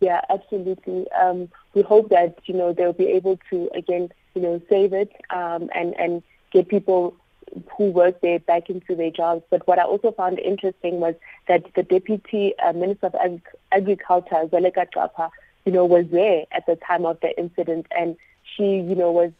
Yeah, 0.00 0.20
absolutely. 0.28 1.10
Um, 1.12 1.48
we 1.72 1.80
hope 1.80 2.10
that 2.10 2.36
you 2.44 2.52
know 2.52 2.74
they'll 2.74 2.92
be 2.92 3.06
able 3.06 3.38
to 3.48 3.70
again, 3.74 4.10
you 4.34 4.42
know, 4.42 4.60
save 4.68 4.92
it 4.92 5.10
um, 5.30 5.70
and 5.74 5.94
and 5.98 6.22
get 6.52 6.68
people 6.68 7.16
who 7.74 7.84
work 7.90 8.20
there 8.20 8.38
back 8.40 8.68
into 8.68 8.94
their 8.94 9.10
jobs. 9.10 9.42
But 9.48 9.66
what 9.66 9.78
I 9.78 9.84
also 9.84 10.12
found 10.12 10.38
interesting 10.38 11.00
was 11.00 11.14
that 11.48 11.64
the 11.74 11.84
Deputy 11.84 12.52
uh, 12.58 12.74
Minister 12.74 13.06
of 13.06 13.14
Ag- 13.14 13.48
Agriculture, 13.72 14.44
Zoleka 14.52 14.84
Capa, 14.92 15.30
you 15.64 15.72
know, 15.72 15.86
was 15.86 16.04
there 16.10 16.44
at 16.52 16.66
the 16.66 16.76
time 16.76 17.06
of 17.06 17.18
the 17.20 17.34
incident, 17.38 17.86
and 17.98 18.14
she, 18.44 18.64
you 18.64 18.94
know, 18.94 19.10
was 19.10 19.32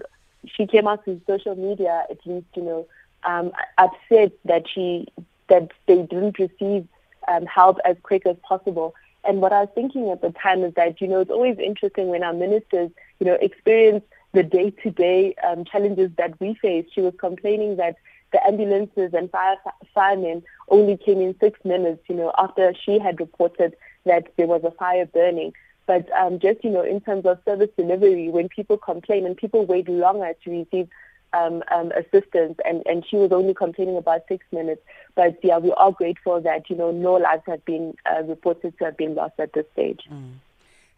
she 0.47 0.67
came 0.67 0.89
out 0.89 1.05
to 1.05 1.21
social 1.27 1.57
media 1.57 2.05
at 2.11 2.25
least, 2.25 2.47
you 2.55 2.63
know, 2.63 2.87
um, 3.25 3.53
upset 3.77 4.33
that 4.47 4.65
she 4.67 5.07
that 5.53 5.67
they 5.89 6.01
didn't 6.13 6.39
receive 6.47 6.83
um, 7.31 7.45
help 7.59 7.77
as 7.91 7.97
quick 8.03 8.25
as 8.33 8.37
possible. 8.51 8.89
And 9.29 9.35
what 9.43 9.53
I 9.53 9.61
was 9.65 9.73
thinking 9.79 10.05
at 10.15 10.21
the 10.27 10.33
time 10.47 10.61
is 10.69 10.75
that, 10.81 11.01
you 11.01 11.09
know, 11.11 11.21
it's 11.21 11.31
always 11.39 11.59
interesting 11.71 12.07
when 12.09 12.23
our 12.29 12.33
ministers, 12.45 12.91
you 13.19 13.27
know, 13.29 13.39
experience 13.49 14.05
the 14.33 14.43
day-to-day 14.43 15.35
um, 15.47 15.61
challenges 15.73 16.11
that 16.17 16.33
we 16.41 16.55
face. 16.55 16.87
She 16.95 17.03
was 17.09 17.15
complaining 17.19 17.77
that 17.77 17.97
the 18.33 18.41
ambulances 18.51 19.11
and 19.19 19.31
fire 19.31 19.57
firemen 19.95 20.43
only 20.77 20.97
came 20.97 21.21
in 21.21 21.39
six 21.39 21.53
minutes, 21.73 22.03
you 22.09 22.17
know, 22.17 22.33
after 22.45 22.65
she 22.83 22.99
had 22.99 23.21
reported 23.21 23.77
that 24.11 24.25
there 24.37 24.51
was 24.55 24.63
a 24.65 24.71
fire 24.83 25.07
burning. 25.19 25.53
But 25.87 26.05
um, 26.21 26.39
just, 26.39 26.65
you 26.65 26.71
know, 26.71 26.87
in 26.95 27.01
terms 27.01 27.27
of 27.27 27.39
service 27.45 27.73
delivery, 27.77 28.29
when 28.37 28.49
people 28.49 28.79
complain 28.79 29.27
and 29.27 29.37
people 29.37 29.67
wait 29.67 29.89
longer 29.89 30.33
to 30.43 30.51
receive 30.51 30.89
um, 31.35 31.63
um, 31.75 31.93
assistance, 31.93 32.59
and, 32.65 32.83
and 32.87 33.05
she 33.09 33.17
was 33.17 33.33
only 33.33 33.55
complaining 33.55 33.97
about 33.97 34.23
six 34.29 34.45
minutes. 34.53 34.83
But 35.15 35.39
yeah, 35.43 35.59
we 35.59 35.73
are 35.73 35.93
grateful 35.93 36.41
that, 36.41 36.69
you 36.71 36.77
know, 36.77 36.91
no 36.91 37.15
lives 37.15 37.43
have 37.47 37.65
been 37.65 37.95
uh, 38.11 38.23
reported 38.25 38.79
to 38.79 38.85
have 38.85 38.97
been 38.97 39.15
lost 39.15 39.35
at 39.39 39.53
this 39.53 39.67
stage. 39.73 40.01
Mm. 40.11 40.35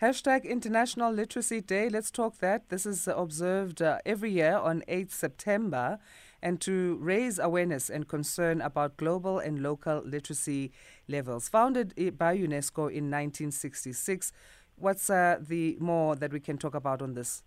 Hashtag 0.03 0.45
International 0.45 1.13
Literacy 1.13 1.61
Day. 1.61 1.89
Let's 1.89 2.11
talk 2.11 2.39
that. 2.39 2.69
This 2.69 2.85
is 2.85 3.09
observed 3.09 3.81
uh, 3.81 3.99
every 4.05 4.31
year 4.31 4.57
on 4.57 4.83
8th 4.89 5.13
September 5.13 5.99
and 6.43 6.61
to 6.61 6.99
raise 7.01 7.39
awareness 7.39 7.89
and 7.89 8.07
concern 8.07 8.61
about 8.61 8.99
global 8.99 9.39
and 9.39 9.63
local 9.63 10.03
literacy 10.05 10.73
levels. 11.09 11.49
Founded 11.49 11.95
by 12.19 12.37
UNESCO 12.37 12.91
in 12.91 13.11
1966, 13.11 14.31
what's 14.77 15.09
uh, 15.09 15.39
the 15.41 15.79
more 15.81 16.15
that 16.17 16.33
we 16.33 16.41
can 16.41 16.59
talk 16.59 16.75
about 16.75 17.01
on 17.01 17.15
this? 17.15 17.43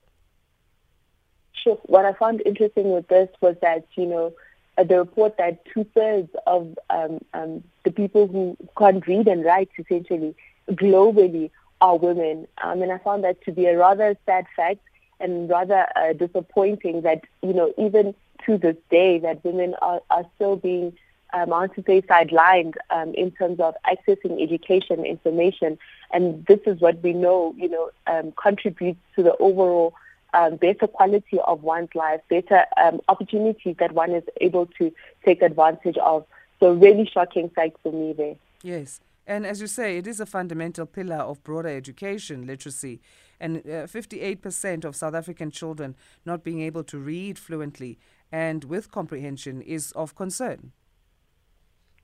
What 1.86 2.06
I 2.06 2.14
found 2.14 2.42
interesting 2.46 2.92
with 2.92 3.08
this 3.08 3.30
was 3.42 3.56
that, 3.62 3.86
you 3.96 4.06
know, 4.06 4.34
uh, 4.78 4.84
the 4.84 5.00
report 5.00 5.38
that 5.38 5.66
two 5.66 5.86
thirds 5.96 6.30
of 6.46 6.78
um, 6.90 7.20
um, 7.34 7.64
the 7.84 7.92
people 7.92 8.28
who 8.28 8.56
can't 8.78 9.06
read 9.08 9.28
and 9.28 9.44
write 9.44 9.70
essentially 9.78 10.36
globally 10.72 11.50
are 11.82 11.98
women. 11.98 12.48
Um, 12.64 12.82
and 12.82 12.92
I 12.92 12.98
found 13.00 13.24
that 13.24 13.42
to 13.46 13.52
be 13.52 13.66
a 13.66 13.78
rather 13.78 14.16
sad 14.26 14.46
fact 14.56 14.82
and 15.20 15.50
rather 15.50 15.88
uh, 15.96 16.14
disappointing 16.14 17.02
that, 17.02 17.22
you 17.42 17.54
know, 17.54 17.74
even 17.78 18.14
to 18.46 18.58
this 18.58 18.78
day 18.90 19.20
that 19.20 19.44
women 19.44 19.76
are, 19.82 20.02
are 20.10 20.26
still 20.36 20.56
being, 20.56 20.94
um, 21.34 21.54
I 21.54 21.60
want 21.60 21.76
to 21.76 21.84
say, 21.84 22.02
sidelined 22.02 22.76
um, 22.90 23.14
in 23.16 23.32
terms 23.32 23.60
of 23.60 23.76
accessing 23.86 24.42
education, 24.42 25.06
information. 25.06 25.78
And 26.12 26.46
this 26.46 26.60
is 26.66 26.80
what 26.80 27.02
we 27.02 27.14
know, 27.14 27.54
you 27.58 27.70
know, 27.70 27.90
um, 28.06 28.32
contributes 28.42 29.00
to 29.16 29.24
the 29.24 29.36
overall 29.38 29.94
um, 30.38 30.56
better 30.58 30.88
quality 30.88 31.40
of 31.40 31.64
one's 31.64 31.90
life, 31.96 32.22
better 32.30 32.66
um, 32.82 33.02
opportunities 33.08 33.76
that 33.80 33.94
one 33.94 34.12
is 34.12 34.24
able 34.40 34.68
to 34.78 34.94
take 35.26 35.42
advantage 35.42 35.98
of. 35.98 36.26
So 36.60 36.74
really 36.74 37.10
shocking 37.12 37.50
fact 37.50 37.78
for 37.82 37.92
me 37.92 38.14
there. 38.14 38.36
Yes. 38.62 39.00
And 39.26 39.46
as 39.46 39.60
you 39.60 39.68
say, 39.68 39.98
it 39.98 40.08
is 40.08 40.20
a 40.20 40.26
fundamental 40.26 40.86
pillar 40.86 41.18
of 41.18 41.44
broader 41.44 41.70
education, 41.70 42.48
literacy. 42.48 43.02
And 43.40 43.58
uh, 43.58 43.88
58% 43.88 44.86
of 44.86 44.96
South 44.96 45.14
African 45.14 45.52
children 45.52 45.96
not 46.26 46.44
being 46.44 46.62
able 46.62 46.84
to 46.86 46.98
read 46.98 47.38
fluently 47.38 48.00
and 48.32 48.64
with 48.64 48.92
comprehension 48.92 49.62
is 49.62 49.92
of 49.94 50.16
concern. 50.16 50.72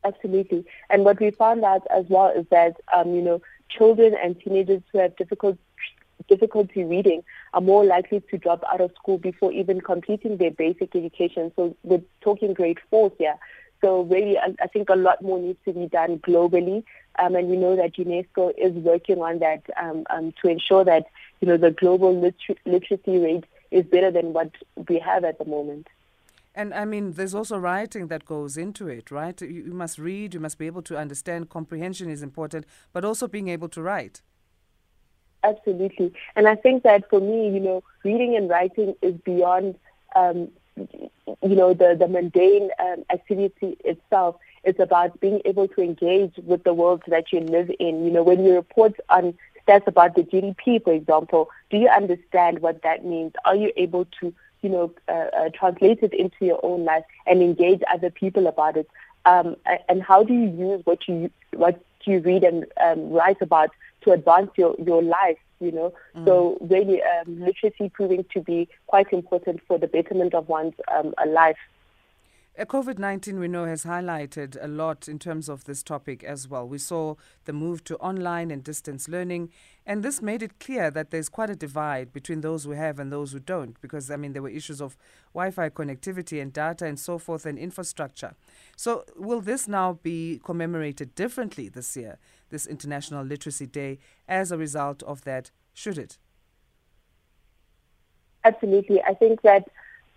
Absolutely. 0.04 0.66
And 0.90 1.06
what 1.06 1.20
we 1.20 1.32
found 1.32 1.64
out 1.64 1.88
as 1.90 2.06
well 2.10 2.30
is 2.36 2.46
that, 2.52 2.76
um, 2.96 3.16
you 3.16 3.22
know, 3.22 3.42
children 3.70 4.16
and 4.22 4.40
teenagers 4.40 4.82
who 4.92 5.00
have 5.00 5.16
difficult, 5.16 5.58
difficulty 6.28 6.84
reading 6.84 7.24
are 7.54 7.62
more 7.62 7.84
likely 7.84 8.22
to 8.32 8.38
drop 8.38 8.64
out 8.72 8.82
of 8.82 8.92
school 8.96 9.18
before 9.18 9.52
even 9.52 9.82
completing 9.82 10.38
their 10.38 10.52
basic 10.52 10.96
education. 10.96 11.52
So 11.56 11.76
we're 11.84 12.02
talking 12.22 12.54
grade 12.54 12.80
four 12.90 13.12
here. 13.18 13.36
So 13.82 14.04
really, 14.04 14.38
I 14.40 14.68
think 14.68 14.90
a 14.90 14.96
lot 14.96 15.22
more 15.22 15.38
needs 15.40 15.60
to 15.66 15.74
be 15.74 15.88
done 15.88 16.20
globally. 16.20 16.84
Um, 17.20 17.36
and 17.36 17.50
we 17.50 17.58
know 17.58 17.76
that 17.76 17.96
UNESCO 17.96 18.54
is 18.58 18.72
working 18.74 19.22
on 19.22 19.40
that 19.40 19.62
um, 19.82 20.06
um, 20.10 20.34
to 20.42 20.50
ensure 20.50 20.86
that, 20.86 21.06
you 21.42 21.48
know, 21.48 21.58
the 21.58 21.72
global 21.72 22.18
liter- 22.18 22.60
literacy 22.66 23.20
rate 23.20 23.44
is 23.72 23.86
better 23.86 24.10
than 24.10 24.34
what 24.34 24.52
we 24.88 25.00
have 25.00 25.26
at 25.26 25.38
the 25.38 25.46
moment. 25.46 25.88
And 26.56 26.74
I 26.74 26.86
mean, 26.86 27.14
there's 27.14 27.34
also 27.34 27.58
writing 27.58 28.08
that 28.08 28.26
goes 28.26 28.58
into 28.58 28.88
it, 28.88 29.12
right? 29.12 29.40
You, 29.42 29.48
you, 29.48 29.74
must 29.74 29.98
read, 29.98 30.34
you 30.34 30.40
must 30.40 30.58
be 30.58 30.68
able 30.68 30.84
to 30.84 30.98
understand. 30.98 31.50
Comprehension 31.50 32.10
is 32.10 32.22
important, 32.22 32.66
but 32.94 33.04
also 33.04 33.28
being 33.28 33.48
able 33.48 33.70
to 33.70 33.82
write. 33.82 34.22
Absolutely. 35.44 36.14
And 36.36 36.48
I 36.48 36.56
think 36.56 36.84
that 36.84 37.10
for 37.10 37.20
me, 37.20 37.50
you 37.50 37.60
know, 37.60 37.84
reading 38.04 38.36
and 38.36 38.50
writing 38.50 38.96
is 39.02 39.16
beyond, 39.26 39.76
um, 40.16 40.50
you 40.78 41.56
know, 41.56 41.74
the, 41.74 41.96
the 42.00 42.08
mundane 42.08 42.70
um, 42.80 43.04
activity 43.12 43.78
itself. 43.84 44.36
It's 44.64 44.80
about 44.80 45.20
being 45.20 45.42
able 45.46 45.68
to 45.70 45.82
engage 45.82 46.34
with 46.44 46.64
the 46.64 46.74
world 46.74 47.04
that 47.08 47.32
you 47.34 47.42
live 47.42 47.70
in. 47.80 48.06
You 48.06 48.12
know, 48.12 48.24
when 48.24 48.44
you 48.46 48.54
report 48.56 48.94
on 49.10 49.38
stats 49.68 49.88
about 49.88 50.16
the 50.16 50.24
GDP, 50.24 50.82
for 50.84 50.94
example, 50.94 51.50
do 51.70 51.78
you 51.78 51.90
understand 51.90 52.60
what 52.60 52.82
that 52.84 53.04
means? 53.06 53.34
Are 53.46 53.56
you 53.56 53.72
able 53.76 54.06
to 54.22 54.34
you 54.62 54.70
know, 54.70 54.94
uh, 55.10 55.28
uh, 55.38 55.50
translate 55.54 56.00
it 56.02 56.14
into 56.14 56.46
your 56.46 56.60
own 56.64 56.86
life 56.86 57.04
and 57.28 57.42
engage 57.42 57.82
other 57.94 58.10
people 58.10 58.48
about 58.48 58.78
it? 58.78 58.88
Um, 59.26 59.58
and 59.90 60.02
how 60.02 60.24
do 60.24 60.34
you 60.34 60.48
use 60.50 60.82
what 60.86 61.08
you 61.08 61.30
what 61.54 61.82
you 62.06 62.20
read 62.20 62.44
and 62.44 62.66
um, 62.82 63.12
write 63.12 63.42
about 63.42 63.70
to 64.04 64.12
advance 64.12 64.52
your, 64.58 64.76
your 64.84 65.02
life? 65.02 65.38
You 65.60 65.72
know, 65.72 65.94
mm. 66.16 66.26
so 66.26 66.58
really, 66.62 67.02
um, 67.02 67.40
literacy 67.40 67.90
proving 67.90 68.26
to 68.34 68.42
be 68.42 68.68
quite 68.88 69.14
important 69.14 69.62
for 69.68 69.78
the 69.78 69.88
betterment 69.88 70.34
of 70.34 70.50
one's 70.50 70.74
um, 70.94 71.14
life. 71.28 71.58
COVID 72.60 73.00
19, 73.00 73.40
we 73.40 73.48
know, 73.48 73.66
has 73.66 73.84
highlighted 73.84 74.58
a 74.62 74.68
lot 74.68 75.08
in 75.08 75.18
terms 75.18 75.50
of 75.50 75.64
this 75.64 75.82
topic 75.82 76.24
as 76.24 76.48
well. 76.48 76.68
We 76.68 76.78
saw 76.78 77.16
the 77.46 77.54
move 77.54 77.84
to 77.86 77.98
online 77.98 78.52
and 78.52 78.64
distance 78.64 79.08
learning, 79.10 79.50
and 79.88 80.04
this 80.04 80.22
made 80.22 80.44
it 80.44 80.60
clear 80.60 80.92
that 80.92 81.10
there's 81.10 81.30
quite 81.30 81.50
a 81.50 81.56
divide 81.56 82.14
between 82.14 82.42
those 82.42 82.64
who 82.64 82.72
have 82.72 83.00
and 83.00 83.12
those 83.12 83.32
who 83.32 83.40
don't, 83.40 83.82
because, 83.82 84.12
I 84.12 84.18
mean, 84.18 84.34
there 84.34 84.44
were 84.44 84.50
issues 84.50 84.82
of 84.82 84.96
Wi 85.34 85.50
Fi 85.50 85.70
connectivity 85.70 86.40
and 86.40 86.54
data 86.54 86.86
and 86.86 87.00
so 87.00 87.18
forth 87.18 87.48
and 87.48 87.58
infrastructure. 87.58 88.36
So, 88.78 89.04
will 89.16 89.42
this 89.42 89.68
now 89.68 89.94
be 90.04 90.40
commemorated 90.44 91.16
differently 91.16 91.70
this 91.70 91.98
year, 91.98 92.20
this 92.50 92.68
International 92.68 93.26
Literacy 93.26 93.66
Day, 93.66 93.98
as 94.28 94.52
a 94.52 94.58
result 94.60 95.02
of 95.04 95.24
that? 95.24 95.50
Should 95.74 95.98
it? 95.98 96.20
Absolutely. 98.46 99.02
I 99.02 99.16
think 99.16 99.42
that 99.42 99.68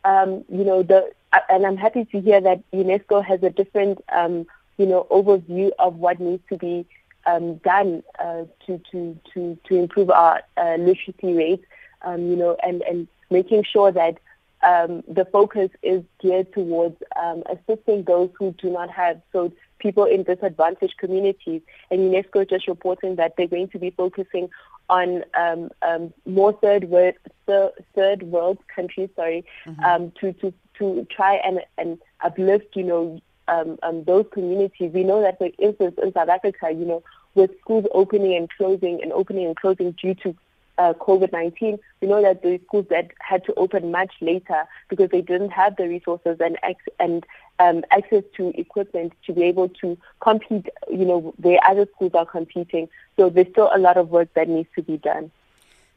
um, 0.07 0.45
you 0.49 0.65
know, 0.65 0.83
the 0.83 1.11
and 1.49 1.67
I'm 1.67 1.77
happy 1.77 2.05
to 2.07 2.21
hear 2.21 2.41
that 2.41 2.63
UNESCO 2.73 3.25
has 3.25 3.43
a 3.43 3.51
different, 3.51 4.03
um, 4.13 4.47
you 4.79 4.87
know, 4.87 5.07
overview 5.11 5.71
of 5.79 5.97
what 5.97 6.21
needs 6.21 6.43
to 6.51 6.57
be 6.57 6.87
um, 7.27 7.57
done 7.57 8.03
uh, 8.19 8.45
to, 8.67 8.81
to, 8.91 9.19
to, 9.35 9.59
to 9.65 9.75
improve 9.75 10.11
our 10.11 10.43
uh, 10.57 10.77
literacy 10.79 11.35
rates, 11.35 11.65
um, 12.03 12.31
you 12.31 12.37
know, 12.37 12.57
and, 12.63 12.83
and 12.83 13.09
making 13.31 13.65
sure 13.65 13.91
that 13.91 14.19
um, 14.63 15.03
the 15.09 15.25
focus 15.25 15.71
is 15.83 16.03
geared 16.21 16.53
towards 16.53 16.97
um, 17.21 17.43
assisting 17.51 18.05
those 18.05 18.31
who 18.39 18.53
do 18.53 18.71
not 18.71 18.91
have. 18.91 19.21
So 19.33 19.53
people 19.79 20.05
in 20.05 20.23
disadvantaged 20.23 20.99
communities. 20.99 21.63
And 21.91 22.01
UNESCO 22.01 22.43
is 22.43 22.49
just 22.49 22.69
reporting 22.69 23.17
that 23.17 23.35
they're 23.37 23.47
going 23.47 23.69
to 23.69 23.79
be 23.79 23.91
focusing 23.91 24.49
on 24.89 25.25
um, 25.39 25.71
um, 25.83 26.13
more 26.25 26.53
third 26.53 26.85
world 26.85 27.15
third 27.47 28.23
world 28.23 28.59
countries, 28.75 29.09
sorry, 29.17 29.45
mm-hmm. 29.67 29.85
um, 29.85 30.13
to 30.21 30.33
to 30.35 30.53
to 30.79 31.07
try 31.11 31.35
and 31.37 31.61
and 31.79 31.99
uplift, 32.25 32.77
you 32.77 32.85
know, 32.85 33.21
um, 33.49 33.79
um, 33.83 34.05
those 34.05 34.27
communities. 34.33 34.93
We 34.93 35.05
know 35.05 35.21
that, 35.23 35.39
for 35.39 35.51
instance, 35.59 35.97
in 36.03 36.13
South 36.13 36.29
Africa, 36.29 36.71
you 36.71 36.85
know, 36.85 37.03
with 37.35 37.59
schools 37.61 37.87
opening 37.93 38.35
and 38.35 38.51
closing 38.51 39.03
and 39.03 39.13
opening 39.13 39.47
and 39.47 39.57
closing 39.57 39.93
due 39.93 40.15
to 40.15 40.35
uh, 40.79 40.93
COVID-19, 40.95 41.79
we 42.01 42.09
know 42.09 42.21
that 42.23 42.43
the 42.43 42.61
schools 42.67 42.87
that 42.91 43.11
had 43.21 43.45
to 43.45 43.55
open 43.55 43.91
much 43.91 44.13
later 44.21 44.65
because 44.89 45.11
they 45.11 45.23
didn't 45.23 45.51
have 45.51 45.77
the 45.77 45.89
resources 45.89 46.39
and 46.41 46.59
and 47.01 47.25
um, 47.59 47.83
access 47.91 48.23
to 48.37 48.49
equipment 48.59 49.15
to 49.25 49.33
be 49.33 49.43
able 49.45 49.69
to 49.69 49.97
compete, 50.21 50.69
you 50.91 51.07
know, 51.07 51.35
where 51.39 51.59
other 51.67 51.87
schools 51.95 52.13
are 52.15 52.27
competing. 52.27 52.89
So 53.17 53.31
there's 53.31 53.49
still 53.51 53.71
a 53.75 53.79
lot 53.79 53.97
of 53.97 54.11
work 54.11 54.29
that 54.35 54.49
needs 54.49 54.69
to 54.77 54.83
be 54.83 54.99
done. 54.99 55.31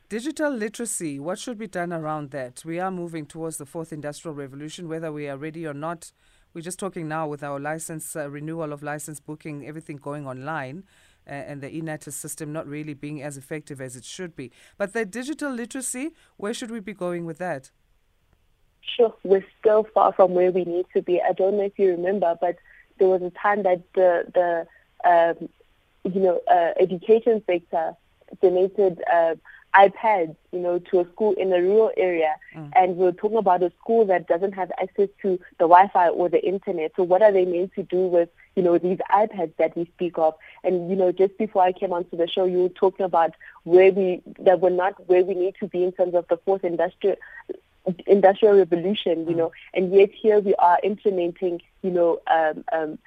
Digital 0.09 0.51
literacy, 0.51 1.19
what 1.19 1.37
should 1.37 1.59
be 1.59 1.67
done 1.67 1.93
around 1.93 2.31
that? 2.31 2.63
We 2.65 2.79
are 2.79 2.89
moving 2.89 3.27
towards 3.27 3.57
the 3.57 3.65
fourth 3.67 3.93
industrial 3.93 4.33
revolution, 4.33 4.89
whether 4.89 5.11
we 5.11 5.29
are 5.29 5.37
ready 5.37 5.67
or 5.67 5.73
not. 5.75 6.11
We're 6.51 6.61
just 6.61 6.79
talking 6.79 7.07
now 7.07 7.27
with 7.27 7.43
our 7.43 7.59
license 7.59 8.15
uh, 8.15 8.27
renewal 8.27 8.73
of 8.73 8.81
license 8.81 9.19
booking, 9.19 9.67
everything 9.67 9.97
going 9.97 10.25
online 10.25 10.83
and 11.27 11.61
the 11.61 11.69
eNATIS 11.69 12.13
system 12.13 12.51
not 12.51 12.65
really 12.65 12.95
being 12.95 13.21
as 13.21 13.37
effective 13.37 13.79
as 13.79 13.95
it 13.95 14.03
should 14.03 14.35
be. 14.35 14.51
But 14.79 14.93
the 14.93 15.05
digital 15.05 15.51
literacy, 15.51 16.09
where 16.37 16.55
should 16.55 16.71
we 16.71 16.79
be 16.79 16.95
going 16.95 17.25
with 17.25 17.37
that? 17.37 17.69
Sure, 18.81 19.13
we're 19.23 19.45
still 19.59 19.85
far 19.93 20.11
from 20.13 20.33
where 20.33 20.51
we 20.51 20.63
need 20.63 20.87
to 20.95 21.03
be. 21.03 21.21
I 21.21 21.33
don't 21.33 21.57
know 21.57 21.65
if 21.65 21.77
you 21.77 21.91
remember, 21.91 22.35
but 22.41 22.55
there 22.97 23.09
was 23.09 23.21
a 23.21 23.29
time 23.29 23.61
that 23.61 23.83
the 23.93 24.23
the 24.33 25.07
um, 25.07 25.49
you 26.11 26.19
know 26.19 26.41
uh, 26.51 26.71
education 26.81 27.43
sector 27.45 27.95
donated 28.41 29.03
uh, 29.13 29.35
iPads, 29.75 30.35
you 30.51 30.59
know, 30.59 30.79
to 30.79 30.99
a 31.01 31.09
school 31.11 31.33
in 31.33 31.53
a 31.53 31.61
rural 31.61 31.91
area, 31.97 32.35
mm. 32.55 32.71
and 32.75 32.97
we're 32.97 33.11
talking 33.11 33.37
about 33.37 33.61
a 33.61 33.71
school 33.79 34.05
that 34.05 34.27
doesn't 34.27 34.53
have 34.53 34.71
access 34.81 35.09
to 35.21 35.39
the 35.57 35.67
Wi-Fi 35.67 36.09
or 36.09 36.29
the 36.29 36.43
internet. 36.43 36.91
So 36.95 37.03
what 37.03 37.21
are 37.21 37.31
they 37.31 37.45
meant 37.45 37.73
to 37.75 37.83
do 37.83 38.07
with, 38.07 38.29
you 38.55 38.63
know, 38.63 38.77
these 38.77 38.97
iPads 39.11 39.53
that 39.57 39.77
we 39.77 39.85
speak 39.95 40.17
of? 40.17 40.33
And 40.63 40.89
you 40.89 40.95
know, 40.95 41.11
just 41.11 41.37
before 41.37 41.63
I 41.63 41.71
came 41.71 41.93
onto 41.93 42.17
the 42.17 42.27
show, 42.27 42.45
you 42.45 42.63
were 42.63 42.69
talking 42.69 43.05
about 43.05 43.31
where 43.63 43.91
we 43.91 44.21
that 44.39 44.59
we're 44.59 44.69
not 44.69 45.07
where 45.07 45.23
we 45.23 45.35
need 45.35 45.55
to 45.59 45.67
be 45.67 45.83
in 45.83 45.91
terms 45.91 46.15
of 46.15 46.27
the 46.29 46.37
fourth 46.37 46.63
industrial 46.63 47.17
industrial 48.07 48.57
revolution, 48.57 49.27
you 49.27 49.33
mm. 49.33 49.37
know, 49.37 49.51
and 49.73 49.93
yet 49.93 50.11
here 50.11 50.39
we 50.39 50.55
are 50.55 50.79
implementing, 50.83 51.61
you 51.81 51.91
know, 51.91 52.19
um, 52.27 52.63
um, 52.71 52.99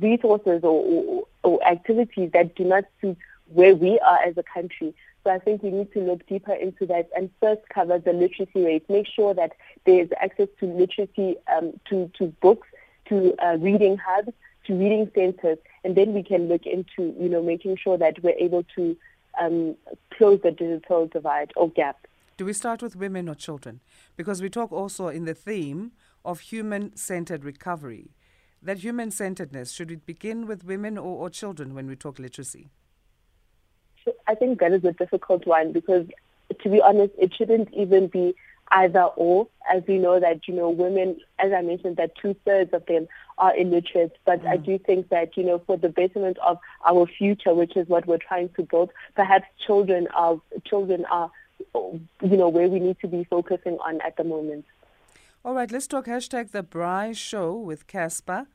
resources 0.00 0.62
or, 0.62 0.84
or, 0.84 1.26
or 1.42 1.66
activities 1.66 2.30
that 2.32 2.54
do 2.54 2.64
not 2.64 2.84
suit 3.00 3.16
where 3.52 3.74
we 3.74 3.98
are 4.00 4.18
as 4.22 4.36
a 4.36 4.42
country. 4.42 4.94
So 5.22 5.30
I 5.30 5.38
think 5.38 5.62
we 5.62 5.70
need 5.70 5.92
to 5.92 6.00
look 6.00 6.26
deeper 6.26 6.54
into 6.54 6.86
that 6.86 7.10
and 7.14 7.30
first 7.40 7.62
cover 7.68 7.98
the 7.98 8.12
literacy 8.12 8.64
rate. 8.64 8.88
Make 8.88 9.06
sure 9.06 9.34
that 9.34 9.52
there 9.84 10.02
is 10.02 10.08
access 10.20 10.48
to 10.60 10.66
literacy, 10.66 11.36
um, 11.54 11.78
to, 11.90 12.10
to 12.18 12.28
books, 12.40 12.68
to 13.08 13.34
uh, 13.44 13.56
reading 13.58 13.98
hubs, 13.98 14.32
to 14.66 14.74
reading 14.74 15.10
centers, 15.14 15.58
and 15.84 15.96
then 15.96 16.14
we 16.14 16.22
can 16.22 16.48
look 16.48 16.64
into, 16.64 17.14
you 17.18 17.28
know, 17.28 17.42
making 17.42 17.76
sure 17.76 17.98
that 17.98 18.22
we're 18.22 18.38
able 18.38 18.64
to 18.76 18.96
um, 19.40 19.74
close 20.16 20.40
the 20.42 20.50
digital 20.50 21.06
divide 21.06 21.52
or 21.56 21.70
gap. 21.70 22.06
Do 22.36 22.44
we 22.44 22.52
start 22.52 22.82
with 22.82 22.96
women 22.96 23.28
or 23.28 23.34
children? 23.34 23.80
Because 24.16 24.40
we 24.40 24.48
talk 24.48 24.72
also 24.72 25.08
in 25.08 25.24
the 25.24 25.34
theme 25.34 25.92
of 26.24 26.40
human-centered 26.40 27.44
recovery. 27.44 28.12
That 28.62 28.78
human-centeredness, 28.78 29.72
should 29.72 29.90
it 29.90 30.06
begin 30.06 30.46
with 30.46 30.64
women 30.64 30.96
or, 30.98 31.16
or 31.16 31.30
children 31.30 31.74
when 31.74 31.86
we 31.86 31.96
talk 31.96 32.18
literacy? 32.18 32.68
I 34.26 34.34
think 34.34 34.60
that 34.60 34.72
is 34.72 34.84
a 34.84 34.92
difficult 34.92 35.46
one 35.46 35.72
because, 35.72 36.06
to 36.60 36.68
be 36.68 36.80
honest, 36.80 37.14
it 37.18 37.34
shouldn't 37.34 37.72
even 37.72 38.08
be 38.08 38.34
either 38.72 39.02
or. 39.16 39.48
As 39.72 39.82
we 39.86 39.98
know 39.98 40.18
that, 40.20 40.46
you 40.48 40.54
know, 40.54 40.70
women, 40.70 41.18
as 41.38 41.52
I 41.52 41.62
mentioned, 41.62 41.96
that 41.96 42.16
two 42.16 42.34
thirds 42.44 42.72
of 42.72 42.86
them 42.86 43.08
are 43.38 43.56
illiterate. 43.56 44.16
But 44.24 44.42
mm. 44.42 44.48
I 44.48 44.56
do 44.56 44.78
think 44.78 45.08
that, 45.08 45.36
you 45.36 45.44
know, 45.44 45.60
for 45.66 45.76
the 45.76 45.88
betterment 45.88 46.38
of 46.38 46.58
our 46.88 47.06
future, 47.06 47.54
which 47.54 47.76
is 47.76 47.88
what 47.88 48.06
we're 48.06 48.18
trying 48.18 48.48
to 48.50 48.62
build, 48.62 48.90
perhaps 49.14 49.46
children 49.64 50.08
are 50.14 50.40
children 50.64 51.04
are, 51.10 51.30
you 51.74 52.36
know, 52.36 52.48
where 52.48 52.68
we 52.68 52.80
need 52.80 52.98
to 53.00 53.08
be 53.08 53.24
focusing 53.24 53.78
on 53.78 54.00
at 54.00 54.16
the 54.16 54.24
moment. 54.24 54.64
All 55.44 55.54
right, 55.54 55.70
let's 55.70 55.86
talk 55.86 56.06
hashtag 56.06 56.50
the 56.50 56.62
Braai 56.62 57.16
Show 57.16 57.54
with 57.54 57.86
Cassper. 57.86 58.46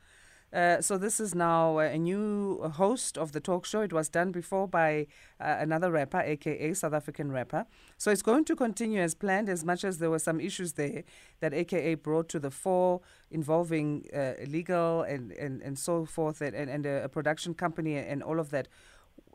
Uh, 0.53 0.79
so 0.79 0.97
this 0.97 1.19
is 1.19 1.35
now 1.35 1.79
a 1.79 1.97
new 1.97 2.61
host 2.75 3.17
of 3.17 3.33
the 3.33 3.41
talk 3.41 3.65
show. 3.65 3.81
It 3.81 3.91
was 3.91 4.07
done 4.07 4.31
before 4.31 4.67
by 4.67 5.07
uh, 5.39 5.57
another 5.59 5.91
rapper, 5.91 6.19
AKA 6.19 6.73
South 6.75 6.93
African 6.93 7.31
rapper. 7.31 7.65
So 7.97 8.09
it's 8.09 8.21
going 8.21 8.45
to 8.45 8.55
continue 8.55 9.01
as 9.01 9.15
planned, 9.15 9.49
as 9.49 9.65
much 9.65 9.83
as 9.83 9.97
there 9.97 10.09
were 10.09 10.19
some 10.19 10.39
issues 10.39 10.73
there 10.73 11.03
that 11.41 11.53
AKA 11.53 11.95
brought 11.95 12.29
to 12.29 12.39
the 12.39 12.51
fore 12.51 13.01
involving 13.29 14.05
uh, 14.15 14.33
legal 14.47 15.01
and, 15.01 15.31
and, 15.33 15.61
and 15.61 15.77
so 15.77 16.05
forth, 16.05 16.41
and, 16.41 16.55
and 16.55 16.85
a 16.85 17.09
production 17.09 17.53
company 17.53 17.97
and 17.97 18.23
all 18.23 18.39
of 18.39 18.49
that. 18.51 18.69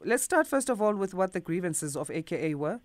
Let's 0.03 0.23
start 0.23 0.47
first 0.47 0.71
of 0.71 0.81
all 0.81 0.95
with 0.95 1.13
what 1.13 1.35
the 1.35 1.41
grievances 1.41 1.97
of 1.97 2.11
AKA 2.11 2.55
were. 2.55 2.81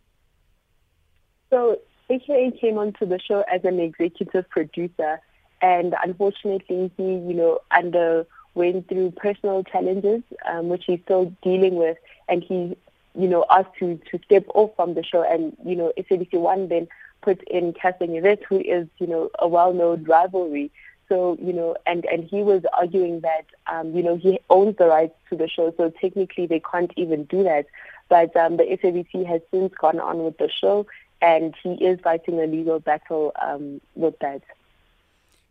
So 1.50 1.78
AKA 2.10 2.52
came 2.60 2.78
onto 2.78 3.06
the 3.06 3.20
show 3.20 3.44
as 3.54 3.62
an 3.64 3.80
executive 3.80 4.50
producer 4.50 5.22
and 5.62 5.96
unfortunately 6.04 6.92
he, 6.98 7.04
you 7.04 7.34
know, 7.34 7.60
underwent 7.72 8.88
through 8.88 9.12
personal 9.12 9.64
challenges, 9.64 10.22
um, 10.48 10.70
which 10.70 10.84
he's 10.86 11.00
still 11.04 11.34
dealing 11.42 11.76
with, 11.76 11.98
and 12.28 12.44
he, 12.44 12.78
you 13.16 13.28
know, 13.28 13.46
asked 13.50 13.76
to 13.80 14.00
to 14.12 14.20
step 14.26 14.46
off 14.54 14.72
from 14.76 14.94
the 14.94 15.04
show, 15.04 15.24
and 15.24 15.56
you 15.66 15.76
know, 15.76 15.92
SABC 15.98 16.40
One 16.40 16.68
then 16.68 16.88
put 17.22 17.42
in 17.48 17.74
Nyovest, 17.74 18.44
who 18.48 18.60
is, 18.60 18.88
you 19.00 19.08
know, 19.08 19.30
a 19.40 19.48
well-known 19.48 20.04
rivalry. 20.04 20.72
So, 21.10 21.38
you 21.42 21.54
know, 21.54 21.76
and, 21.86 22.06
and 22.06 22.24
he 22.24 22.42
was 22.42 22.64
arguing 22.74 23.22
that, 23.22 23.46
um, 23.68 23.96
you 23.96 24.02
know, 24.02 24.16
he 24.16 24.40
owns 24.50 24.78
the 24.78 24.88
rights 24.88 25.16
to 25.30 25.36
the 25.36 25.48
show, 25.48 25.74
so 25.78 25.92
technically 26.02 26.48
they 26.48 26.60
can't 26.60 26.92
even 26.96 27.26
do 27.26 27.44
that. 27.44 27.66
But 28.10 28.36
um, 28.36 28.58
the 28.58 28.64
SABC 28.64 29.26
has 29.26 29.42
since 29.52 29.74
gone 29.74 30.00
on 30.00 30.24
with 30.24 30.38
the 30.38 30.50
show, 30.50 30.88
and 31.22 31.54
he 31.62 31.74
is 31.74 32.00
fighting 32.02 32.40
a 32.40 32.48
legal 32.48 32.80
battle 32.80 33.34
um, 33.42 33.82
with 33.96 34.18
that. 34.20 34.42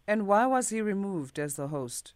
And 0.07 0.27
why 0.27 0.47
was 0.47 0.69
he 0.69 0.81
removed 0.81 1.39
as 1.39 1.55
the 1.55 1.69
host? 1.69 2.13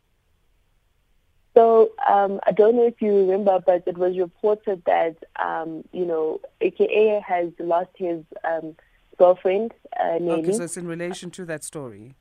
So 1.55 1.91
um, 2.09 2.39
I 2.47 2.53
don't 2.53 2.77
know 2.77 2.87
if 2.87 3.01
you 3.01 3.13
remember, 3.13 3.59
but 3.65 3.83
it 3.87 3.99
was 3.99 4.17
reported 4.17 4.83
that 4.85 5.17
um, 5.43 5.83
you 5.93 6.05
know 6.05 6.41
AKA 6.61 7.21
has 7.27 7.51
lost 7.59 7.91
his 7.97 8.23
um, 8.45 8.77
girlfriend. 9.19 9.73
Uh, 9.99 10.19
Okay, 10.21 10.53
so 10.53 10.63
it's 10.63 10.77
in 10.77 10.87
relation 10.87 11.31
to 11.33 11.45
that 11.47 11.65
story. 11.65 12.15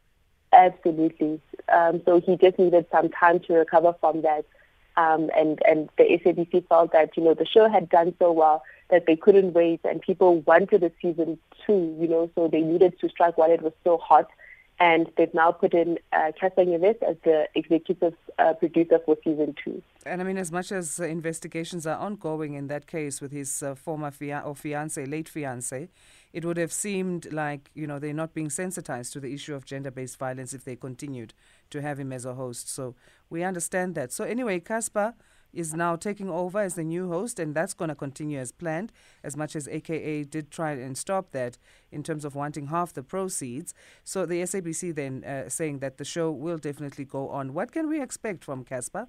Absolutely. 0.53 1.39
Um, 1.71 2.01
so 2.05 2.19
he 2.19 2.37
just 2.37 2.57
needed 2.57 2.85
some 2.91 3.09
time 3.09 3.39
to 3.41 3.53
recover 3.53 3.93
from 3.99 4.21
that, 4.21 4.45
um, 4.95 5.29
and 5.35 5.61
and 5.67 5.89
the 5.97 6.05
SABC 6.05 6.67
felt 6.67 6.93
that 6.93 7.15
you 7.17 7.23
know 7.23 7.33
the 7.33 7.45
show 7.45 7.69
had 7.69 7.89
done 7.89 8.15
so 8.17 8.31
well 8.31 8.63
that 8.89 9.05
they 9.05 9.17
couldn't 9.17 9.53
wait, 9.53 9.81
and 9.83 10.01
people 10.01 10.39
wanted 10.41 10.81
a 10.81 10.91
season 11.01 11.37
two. 11.65 11.95
You 11.99 12.07
know, 12.07 12.31
so 12.33 12.47
they 12.47 12.61
needed 12.61 12.97
to 13.01 13.09
strike 13.09 13.37
while 13.37 13.51
it 13.51 13.61
was 13.61 13.73
still 13.81 13.97
hot 13.97 14.29
and 14.79 15.09
they've 15.17 15.33
now 15.33 15.51
put 15.51 15.73
in 15.73 15.97
uh, 16.13 16.31
Cassper 16.39 16.65
Nyovest 16.65 17.01
as 17.03 17.15
the 17.23 17.47
executive 17.55 18.13
uh, 18.37 18.53
producer 18.53 18.99
for 19.05 19.17
season 19.23 19.55
two. 19.63 19.81
And 20.05 20.21
I 20.21 20.23
mean, 20.23 20.37
as 20.37 20.51
much 20.51 20.71
as 20.71 20.99
investigations 20.99 21.87
are 21.87 21.97
ongoing 21.97 22.53
in 22.53 22.67
that 22.67 22.87
case 22.87 23.19
with 23.19 23.31
his 23.31 23.63
uh, 23.63 23.75
former 23.75 24.11
fia- 24.11 24.43
or 24.45 24.55
fiance, 24.55 25.03
late 25.05 25.27
fiance, 25.27 25.89
it 26.31 26.45
would 26.45 26.57
have 26.57 26.71
seemed 26.71 27.31
like 27.33 27.71
you 27.73 27.87
know 27.87 27.97
they're 27.97 28.13
not 28.13 28.33
being 28.33 28.49
sensitized 28.49 29.13
to 29.13 29.19
the 29.19 29.33
issue 29.33 29.55
of 29.55 29.65
gender-based 29.65 30.17
violence 30.17 30.53
if 30.53 30.63
they 30.63 30.75
continued 30.75 31.33
to 31.71 31.81
have 31.81 31.99
him 31.99 32.13
as 32.13 32.25
a 32.25 32.35
host. 32.35 32.69
So 32.69 32.95
we 33.29 33.43
understand 33.43 33.95
that. 33.95 34.11
So 34.11 34.23
anyway, 34.23 34.59
Cassper 34.59 35.13
is 35.53 35.73
now 35.73 35.95
taking 35.95 36.29
over 36.29 36.59
as 36.59 36.75
the 36.75 36.83
new 36.83 37.09
host, 37.09 37.39
and 37.39 37.55
that's 37.55 37.73
going 37.73 37.89
to 37.89 37.95
continue 37.95 38.39
as 38.39 38.51
planned, 38.51 38.91
as 39.23 39.35
much 39.35 39.55
as 39.55 39.67
AKA 39.67 40.23
did 40.25 40.51
try 40.51 40.71
and 40.71 40.97
stop 40.97 41.31
that 41.31 41.57
in 41.91 42.03
terms 42.03 42.25
of 42.25 42.35
wanting 42.35 42.67
half 42.67 42.93
the 42.93 43.03
proceeds. 43.03 43.73
So 44.03 44.25
the 44.25 44.41
SABC 44.41 44.95
then 44.95 45.23
uh, 45.23 45.49
saying 45.49 45.79
that 45.79 45.97
the 45.97 46.05
show 46.05 46.31
will 46.31 46.57
definitely 46.57 47.05
go 47.05 47.29
on. 47.29 47.53
What 47.53 47.71
can 47.71 47.89
we 47.89 48.01
expect 48.01 48.43
from 48.43 48.63
Cassper? 48.63 49.07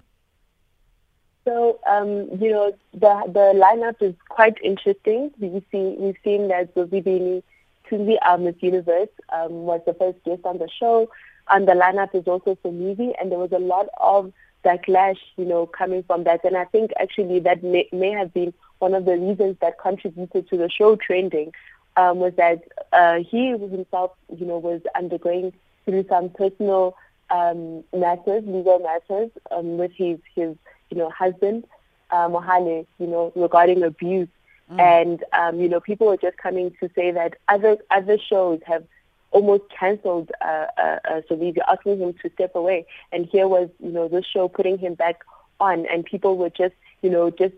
So 1.45 1.79
um, 1.89 2.27
you 2.39 2.51
know 2.51 2.73
the 2.93 3.23
the 3.27 3.53
lineup 3.55 4.01
is 4.01 4.15
quite 4.29 4.57
interesting. 4.63 5.31
We 5.39 5.65
see 5.71 5.95
we've 5.97 6.17
seen 6.23 6.49
that 6.49 6.75
Zozibini 6.75 7.41
Tunzi 7.89 8.17
um, 8.27 8.43
Miss 8.43 8.55
Universe 8.59 9.09
um, 9.29 9.51
was 9.63 9.81
the 9.85 9.93
first 9.93 10.23
guest 10.25 10.41
on 10.43 10.59
the 10.59 10.69
show, 10.79 11.09
and 11.49 11.67
the 11.67 11.73
lineup 11.73 12.13
is 12.13 12.27
also 12.27 12.55
Somizi, 12.63 13.13
and 13.19 13.31
there 13.31 13.39
was 13.39 13.51
a 13.51 13.59
lot 13.59 13.87
of 13.99 14.31
backlash, 14.63 15.19
you 15.37 15.45
know, 15.45 15.65
coming 15.65 16.03
from 16.03 16.23
that. 16.25 16.43
And 16.43 16.57
I 16.57 16.65
think 16.65 16.91
actually 16.99 17.39
that 17.41 17.63
may, 17.63 17.87
may 17.91 18.11
have 18.11 18.33
been 18.33 18.53
one 18.79 18.93
of 18.93 19.05
the 19.05 19.17
reasons 19.17 19.57
that 19.61 19.79
contributed 19.79 20.49
to 20.49 20.57
the 20.57 20.69
show 20.69 20.95
trending 20.95 21.53
um, 21.97 22.19
was 22.19 22.33
that 22.37 22.63
uh, 22.93 23.19
he 23.29 23.47
himself, 23.49 24.11
you 24.37 24.45
know, 24.45 24.57
was 24.57 24.81
undergoing 24.95 25.53
through 25.85 26.05
some 26.07 26.29
personal 26.29 26.95
um, 27.29 27.83
matters, 27.95 28.43
legal 28.45 28.79
matters, 28.79 29.31
um, 29.51 29.77
with 29.77 29.91
his, 29.95 30.17
his, 30.35 30.55
you 30.89 30.97
know, 30.97 31.09
husband, 31.09 31.65
uh, 32.11 32.27
Mohale, 32.27 32.85
you 32.99 33.07
know, 33.07 33.31
regarding 33.35 33.83
abuse. 33.83 34.29
Mm. 34.71 34.79
And, 34.79 35.23
um, 35.33 35.59
you 35.59 35.67
know, 35.67 35.79
people 35.79 36.07
were 36.07 36.17
just 36.17 36.37
coming 36.37 36.75
to 36.79 36.89
say 36.95 37.11
that 37.11 37.35
other, 37.47 37.77
other 37.91 38.17
shows 38.17 38.59
have 38.65 38.83
almost 39.31 39.63
cancelled 39.79 40.31
uh, 40.41 40.65
uh, 40.77 40.99
uh, 41.09 41.21
asking 41.67 41.99
him 41.99 42.13
to 42.21 42.29
step 42.33 42.55
away. 42.55 42.85
And 43.11 43.25
here 43.25 43.47
was, 43.47 43.69
you 43.79 43.91
know, 43.91 44.07
this 44.07 44.25
show 44.25 44.47
putting 44.47 44.77
him 44.77 44.95
back 44.95 45.21
on, 45.59 45.85
and 45.85 46.05
people 46.05 46.37
were 46.37 46.49
just, 46.49 46.75
you 47.01 47.09
know, 47.09 47.29
just 47.29 47.55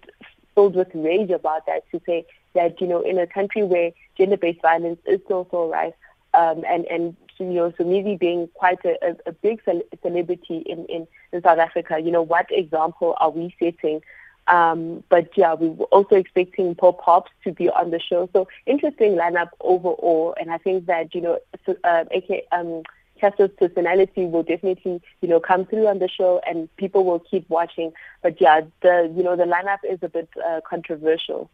filled 0.54 0.76
with 0.76 0.90
rage 0.94 1.30
about 1.30 1.66
that 1.66 1.90
to 1.92 2.02
say 2.06 2.26
that, 2.54 2.82
you 2.82 2.88
know, 2.88 3.02
in 3.02 3.18
a 3.18 3.28
country 3.28 3.64
where 3.64 3.92
gender-based 4.18 4.62
violence 4.62 5.00
is 5.06 5.22
still 5.26 5.48
so 5.52 5.70
rife, 5.70 5.94
um, 6.34 6.64
and 6.68 6.86
and 6.86 7.16
you 7.38 7.46
know, 7.48 7.72
Somizi 7.72 8.20
being 8.20 8.50
quite 8.54 8.84
a, 8.86 8.98
a, 9.04 9.16
a 9.28 9.32
big 9.32 9.62
celebrity 10.04 10.58
in, 10.68 10.86
in 10.86 11.08
in 11.32 11.42
South 11.42 11.58
Africa, 11.58 12.00
you 12.00 12.12
know, 12.12 12.22
what 12.22 12.48
example 12.52 13.16
are 13.20 13.32
we 13.32 13.56
setting? 13.60 14.02
Um, 14.48 15.04
but 15.10 15.30
yeah, 15.36 15.54
we 15.54 15.70
were 15.70 15.86
also 15.86 16.16
expecting 16.16 16.76
Paul 16.76 16.94
Pops 16.94 17.32
to 17.44 17.52
be 17.52 17.70
on 17.70 17.92
the 17.92 18.00
show. 18.00 18.30
So 18.34 18.48
interesting 18.66 19.14
lineup 19.14 19.50
overall. 19.62 20.36
And 20.40 20.52
I 20.52 20.58
think 20.58 20.88
that, 20.88 21.16
you 21.16 21.22
know, 21.22 21.40
uh, 21.84 22.06
AK, 22.16 22.46
um, 22.52 22.84
Cassper's 23.22 23.52
personality 23.58 24.26
will 24.26 24.44
definitely, 24.44 25.02
you 25.22 25.28
know, 25.28 25.40
come 25.40 25.66
through 25.66 25.88
on 25.88 26.00
the 26.00 26.10
show 26.10 26.42
and 26.48 26.76
people 26.78 27.06
will 27.06 27.20
keep 27.20 27.48
watching. 27.50 27.94
But 28.22 28.42
yeah, 28.42 28.62
the, 28.82 29.14
you 29.16 29.24
know, 29.24 29.36
the 29.36 29.44
lineup 29.44 29.80
is 29.90 30.00
a 30.02 30.10
bit 30.10 30.30
uh, 30.46 30.62
controversial. 30.68 31.50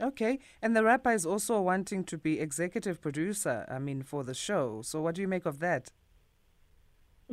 Okay. 0.00 0.38
And 0.62 0.76
the 0.76 0.82
rapper 0.82 1.12
is 1.12 1.26
also 1.26 1.60
wanting 1.60 2.04
to 2.04 2.18
be 2.18 2.40
executive 2.40 3.00
producer, 3.00 3.66
I 3.68 3.78
mean, 3.78 4.02
for 4.02 4.24
the 4.24 4.34
show. 4.34 4.82
So 4.82 5.00
what 5.00 5.14
do 5.14 5.22
you 5.22 5.28
make 5.28 5.46
of 5.46 5.58
that? 5.60 5.90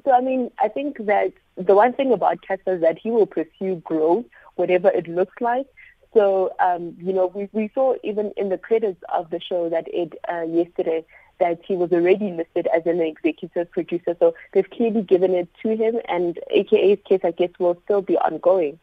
So, 0.05 0.11
I 0.11 0.21
mean, 0.21 0.51
I 0.59 0.67
think 0.67 0.97
that 1.05 1.33
the 1.55 1.73
one 1.73 1.93
thing 1.93 2.13
about 2.13 2.39
Cassper 2.47 2.75
is 2.75 2.81
that 2.81 2.99
he 2.99 3.09
will 3.09 3.25
pursue 3.25 3.81
growth 3.83 4.25
whatever 4.55 4.89
it 4.89 5.07
looks 5.07 5.35
like. 5.41 5.67
So, 6.13 6.53
um, 6.59 6.95
you 6.99 7.13
know, 7.13 7.27
we, 7.27 7.49
we 7.51 7.69
saw 7.73 7.95
even 8.03 8.31
in 8.37 8.49
the 8.49 8.57
credits 8.57 9.01
of 9.13 9.29
the 9.29 9.39
show 9.39 9.69
that 9.69 9.85
it 9.87 10.13
uh, 10.31 10.41
yesterday 10.41 11.05
that 11.39 11.61
he 11.65 11.75
was 11.75 11.91
already 11.91 12.31
listed 12.31 12.67
as 12.75 12.85
an 12.85 13.01
executive 13.01 13.69
producer. 13.71 14.15
So 14.19 14.33
they've 14.53 14.69
clearly 14.69 15.01
given 15.01 15.33
it 15.33 15.49
to 15.63 15.75
him, 15.75 15.99
and 16.07 16.39
AKA's 16.51 16.99
case, 17.07 17.21
I 17.23 17.31
guess, 17.31 17.51
will 17.59 17.79
still 17.85 18.01
be 18.01 18.17
ongoing. 18.17 18.79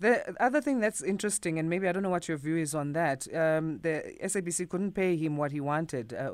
The 0.00 0.34
other 0.40 0.62
thing 0.62 0.80
that's 0.80 1.02
interesting, 1.02 1.58
and 1.58 1.68
maybe 1.68 1.86
I 1.86 1.92
don't 1.92 2.02
know 2.02 2.08
what 2.08 2.26
your 2.26 2.38
view 2.38 2.56
is 2.56 2.74
on 2.74 2.94
that, 2.94 3.26
um, 3.34 3.80
the 3.82 4.14
SABC 4.22 4.66
couldn't 4.70 4.92
pay 4.92 5.14
him 5.14 5.36
what 5.36 5.52
he 5.52 5.60
wanted, 5.60 6.14
uh. 6.14 6.30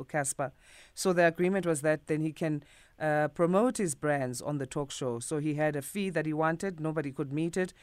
So 0.95 1.13
the 1.13 1.27
agreement 1.27 1.67
was 1.67 1.81
that 1.81 2.07
then 2.07 2.21
he 2.21 2.31
can 2.31 2.63
uh, 3.01 3.27
promote 3.29 3.79
his 3.79 3.97
brands 3.97 4.41
on 4.41 4.59
the 4.59 4.67
talk 4.67 4.93
show. 4.93 5.19
So 5.19 5.39
he 5.39 5.55
had 5.55 5.75
a 5.75 5.83
fee 5.83 6.11
that 6.11 6.27
he 6.27 6.33
wanted, 6.33 6.79
nobody 6.79 7.11
could 7.11 7.33
meet 7.33 7.57
it. 7.57 7.75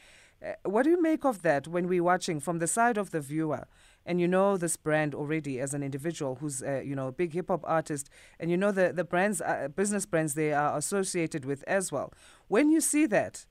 Uh, 0.42 0.52
what 0.64 0.84
do 0.84 0.90
you 0.90 1.02
make 1.02 1.24
of 1.24 1.42
that 1.42 1.68
when 1.68 1.86
we're 1.86 2.02
watching 2.02 2.40
from 2.40 2.60
the 2.60 2.66
side 2.66 2.96
of 2.96 3.10
the 3.10 3.20
viewer? 3.20 3.66
And 4.06 4.20
you 4.20 4.28
know 4.28 4.56
this 4.56 4.76
brand 4.76 5.14
already 5.14 5.58
as 5.60 5.72
an 5.72 5.82
individual 5.82 6.36
who's, 6.36 6.62
uh, 6.62 6.82
you 6.84 6.94
know, 6.94 7.08
a 7.08 7.12
big 7.12 7.32
hip 7.32 7.48
hop 7.48 7.62
artist, 7.64 8.10
and 8.38 8.50
you 8.50 8.56
know 8.56 8.70
the, 8.70 8.92
the 8.92 9.04
brands, 9.04 9.40
uh, 9.40 9.68
business 9.74 10.04
brands 10.04 10.34
they 10.34 10.52
are 10.52 10.76
associated 10.76 11.44
with 11.44 11.64
as 11.66 11.90
well. 11.90 12.12
When 12.48 12.70
you 12.70 12.80
see 12.80 13.06
that, 13.06 13.46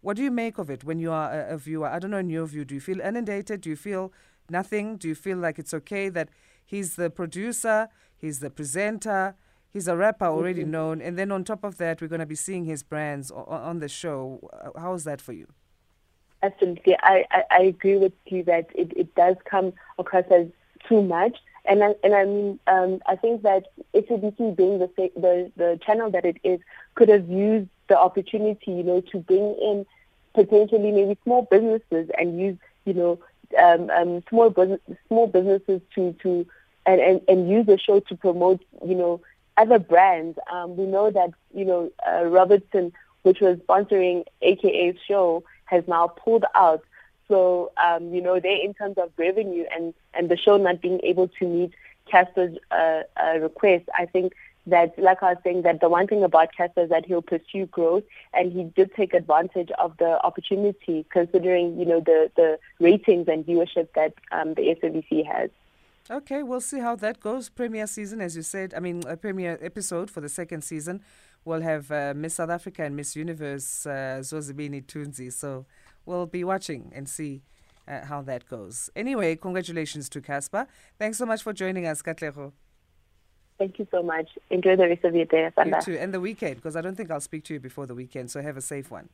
what 0.00 0.16
do 0.16 0.22
you 0.22 0.30
make 0.30 0.58
of 0.58 0.70
it 0.70 0.84
when 0.84 0.98
you 0.98 1.10
are 1.10 1.32
a, 1.32 1.54
a, 1.54 1.58
viewer? 1.58 1.86
I 1.86 1.98
don't 1.98 2.10
know 2.10 2.18
in 2.18 2.30
your 2.30 2.46
view. 2.46 2.64
Do 2.64 2.74
you 2.74 2.80
feel 2.80 3.00
inundated? 3.00 3.60
Do 3.62 3.70
you 3.70 3.76
feel 3.76 4.12
nothing? 4.50 4.96
Do 4.96 5.08
you 5.08 5.14
feel 5.14 5.38
like 5.38 5.58
it's 5.58 5.74
okay 5.74 6.08
that 6.10 6.28
he's 6.64 6.96
the 6.96 7.10
producer, 7.10 7.88
he's 8.16 8.40
the 8.40 8.50
presenter, 8.50 9.34
he's 9.70 9.88
a 9.88 9.96
rapper 9.96 10.26
already 10.26 10.62
mm-hmm. 10.62 10.70
known, 10.70 11.02
and 11.02 11.18
then 11.18 11.30
on 11.30 11.44
top 11.44 11.64
of 11.64 11.76
that, 11.78 12.00
we're 12.00 12.08
going 12.08 12.20
to 12.20 12.26
be 12.26 12.34
seeing 12.34 12.64
his 12.64 12.82
brands 12.82 13.30
on, 13.30 13.44
on 13.48 13.78
the 13.80 13.88
show. 13.88 14.48
How 14.76 14.94
is 14.94 15.04
that 15.04 15.20
for 15.20 15.32
you? 15.32 15.46
Absolutely. 16.44 16.94
I, 17.00 17.24
I, 17.30 17.42
I, 17.50 17.62
agree 17.62 17.96
with 17.96 18.12
you 18.26 18.42
that 18.44 18.68
it, 18.74 18.92
it 18.94 19.14
does 19.14 19.36
come 19.50 19.72
across 19.98 20.24
as 20.30 20.46
too 20.86 21.00
much. 21.00 21.38
And 21.64 21.82
I, 21.82 21.94
and 22.04 22.14
I 22.14 22.26
mean, 22.26 22.58
um, 22.66 23.00
I 23.06 23.16
think 23.16 23.40
that 23.42 23.68
SABC 23.94 24.54
being 24.54 24.78
the, 24.78 24.90
the 25.16 25.50
the 25.56 25.80
channel 25.86 26.10
that 26.10 26.26
it 26.26 26.36
is 26.44 26.60
could 26.96 27.08
have 27.08 27.26
used 27.30 27.70
the 27.88 27.98
opportunity, 27.98 28.72
you 28.72 28.82
know, 28.82 29.00
to 29.00 29.18
bring 29.20 29.56
in 29.62 29.86
potentially 30.34 30.92
maybe 30.92 31.16
small 31.24 31.48
businesses 31.50 32.10
and 32.18 32.38
use, 32.38 32.58
you 32.84 32.92
know, 32.92 33.18
um, 33.58 33.88
um, 33.88 34.22
small 34.28 34.50
business, 34.50 34.80
small 35.08 35.26
businesses 35.26 35.80
to 35.94 36.12
to 36.20 36.46
and, 36.84 37.00
and, 37.00 37.22
and 37.26 37.48
use 37.48 37.64
the 37.64 37.78
show 37.78 38.00
to 38.00 38.14
promote, 38.16 38.62
you 38.86 38.94
know, 38.94 39.22
other 39.56 39.78
brands. 39.78 40.38
Um, 40.52 40.76
we 40.76 40.84
know 40.84 41.10
that 41.10 41.30
you 41.54 41.64
know 41.64 41.90
uh, 42.06 42.26
Robertson, 42.26 42.92
which 43.22 43.40
was 43.40 43.56
sponsoring 43.60 44.24
AKA's 44.42 44.98
show, 45.08 45.42
has 45.66 45.84
now 45.86 46.08
pulled 46.08 46.44
out. 46.54 46.82
So 47.28 47.72
um, 47.82 48.12
you 48.12 48.20
know 48.20 48.38
they, 48.40 48.60
in 48.62 48.74
terms 48.74 48.96
of 48.98 49.10
revenue 49.16 49.64
and 49.74 49.94
and 50.12 50.28
the 50.28 50.36
show 50.36 50.56
not 50.56 50.80
being 50.80 51.00
able 51.02 51.28
to 51.28 51.46
meet 51.46 51.72
Cassper's 52.12 52.58
uh, 52.70 53.02
uh, 53.16 53.38
request, 53.38 53.88
I 53.98 54.06
think 54.06 54.34
that, 54.66 54.98
like 54.98 55.22
I 55.22 55.30
was 55.30 55.38
saying, 55.44 55.62
that 55.62 55.80
the 55.80 55.88
one 55.88 56.06
thing 56.06 56.22
about 56.22 56.48
Cassper 56.58 56.84
is 56.84 56.90
that 56.90 57.04
he'll 57.06 57.22
pursue 57.22 57.66
growth, 57.66 58.04
and 58.32 58.52
he 58.52 58.64
did 58.64 58.94
take 58.94 59.12
advantage 59.14 59.70
of 59.78 59.96
the 59.98 60.22
opportunity, 60.24 61.04
considering 61.10 61.78
you 61.78 61.84
know 61.84 62.00
the 62.00 62.30
the 62.36 62.58
ratings 62.80 63.28
and 63.28 63.44
viewership 63.44 63.88
that 63.94 64.14
um, 64.32 64.54
the 64.54 64.62
SABC 64.62 65.26
has. 65.26 65.50
Okay, 66.10 66.42
we'll 66.42 66.60
see 66.60 66.80
how 66.80 66.96
that 66.96 67.20
goes. 67.20 67.48
Premiere 67.48 67.86
season, 67.86 68.20
as 68.20 68.36
you 68.36 68.42
said, 68.42 68.74
I 68.74 68.80
mean, 68.80 69.02
a 69.06 69.16
premiere 69.16 69.58
episode 69.62 70.10
for 70.10 70.20
the 70.20 70.28
second 70.28 70.62
season. 70.62 71.02
We'll 71.44 71.60
have 71.60 71.90
uh, 71.90 72.14
Miss 72.16 72.34
South 72.34 72.50
Africa 72.50 72.84
and 72.84 72.96
Miss 72.96 73.16
Universe, 73.16 73.86
uh, 73.86 74.20
Zozibini 74.20 74.82
Tunzi. 74.84 75.32
So 75.32 75.66
we'll 76.06 76.26
be 76.26 76.44
watching 76.44 76.90
and 76.94 77.08
see 77.08 77.42
uh, 77.86 78.04
how 78.04 78.22
that 78.22 78.48
goes. 78.48 78.90
Anyway, 78.96 79.36
congratulations 79.36 80.08
to 80.10 80.20
Cassper. 80.20 80.66
Thanks 80.98 81.18
so 81.18 81.26
much 81.26 81.42
for 81.42 81.52
joining 81.52 81.86
us, 81.86 82.02
Katleho. 82.02 82.52
Thank 83.58 83.78
you 83.78 83.86
so 83.90 84.02
much. 84.02 84.30
Enjoy 84.50 84.74
the 84.76 84.88
rest 84.88 85.04
of 85.04 85.14
your 85.14 85.26
day, 85.26 85.48
Sanda. 85.56 85.76
You 85.76 85.94
too. 85.94 85.98
And 85.98 86.12
the 86.12 86.20
weekend, 86.20 86.56
because 86.56 86.76
I 86.76 86.80
don't 86.80 86.96
think 86.96 87.10
I'll 87.10 87.20
speak 87.20 87.44
to 87.44 87.54
you 87.54 87.60
before 87.60 87.86
the 87.86 87.94
weekend. 87.94 88.30
So 88.30 88.42
have 88.42 88.56
a 88.56 88.60
safe 88.60 88.90
one. 88.90 89.10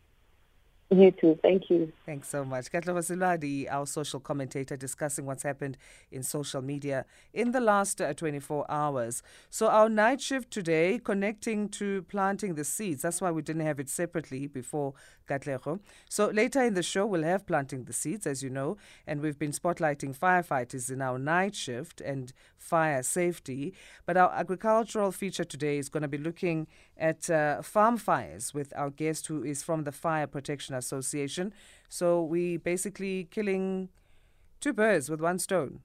You 0.93 1.13
too. 1.13 1.39
Thank 1.41 1.71
you. 1.71 1.93
Thanks 2.05 2.29
so 2.29 2.45
much. 2.45 2.73
Katla 2.73 2.95
Vasiladi, 2.95 3.71
our 3.71 3.87
social 3.87 4.19
commentator, 4.19 4.77
discussing 4.77 5.25
what's 5.25 5.45
happened 5.45 5.77
in 6.11 6.25
social 6.25 6.63
media 6.63 7.05
in 7.33 7.53
the 7.53 7.61
last 7.61 8.01
uh, 8.01 8.13
24 8.13 8.69
hours. 8.69 9.23
So, 9.51 9.69
our 9.69 9.89
night 9.89 10.21
shift 10.21 10.51
today, 10.51 10.99
connecting 10.99 11.69
to 11.69 12.03
planting 12.03 12.57
the 12.57 12.65
seeds. 12.65 13.03
That's 13.03 13.21
why 13.21 13.31
we 13.31 13.41
didn't 13.41 13.65
have 13.65 13.79
it 13.79 13.89
separately 13.89 14.49
before 14.49 14.95
Katleho. 15.29 15.79
So, 16.09 16.27
later 16.27 16.61
in 16.65 16.75
the 16.75 16.83
show, 16.83 17.07
we'll 17.07 17.23
have 17.23 17.47
planting 17.47 17.85
the 17.85 17.93
seeds, 17.93 18.27
as 18.27 18.43
you 18.43 18.51
know, 18.51 18.77
and 19.07 19.21
we've 19.21 19.39
been 19.39 19.53
spotlighting 19.53 20.19
firefighters 20.19 20.91
in 20.91 21.01
our 21.01 21.21
night 21.21 21.55
shift 21.55 22.01
and 22.01 22.33
fire 22.57 23.05
safety. 23.05 23.75
But 24.07 24.17
our 24.17 24.33
agricultural 24.33 25.13
feature 25.13 25.45
today 25.45 25.79
is 25.79 25.89
going 25.89 26.03
to 26.03 26.09
be 26.09 26.19
looking 26.19 26.67
at 26.97 27.31
uh, 27.31 27.63
farm 27.63 27.97
fires 27.97 28.53
with 28.53 28.73
our 28.77 28.91
guest 28.91 29.29
who 29.29 29.45
is 29.45 29.63
from 29.63 29.85
the 29.85 29.93
Fire 29.93 30.27
Protection 30.27 30.75
Association. 30.81 31.53
So 31.89 32.23
we 32.23 32.57
basically 32.57 33.29
killing 33.31 33.89
two 34.61 34.73
birds 34.73 35.09
with 35.09 35.21
one 35.21 35.39
stone. 35.39 35.81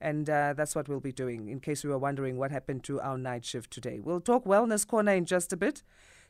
And 0.00 0.30
uh, 0.30 0.54
that's 0.56 0.74
what 0.76 0.88
we'll 0.88 1.00
be 1.00 1.12
doing 1.12 1.48
in 1.48 1.60
case 1.60 1.82
you 1.82 1.90
were 1.90 1.98
wondering 1.98 2.38
what 2.38 2.50
happened 2.50 2.84
to 2.84 3.00
our 3.00 3.18
night 3.18 3.44
shift 3.44 3.70
today. 3.70 3.98
We'll 4.00 4.20
talk 4.20 4.44
Wellness 4.44 4.86
Corner 4.86 5.12
in 5.12 5.24
just 5.24 5.52
a 5.52 5.56
bit, 5.56 5.82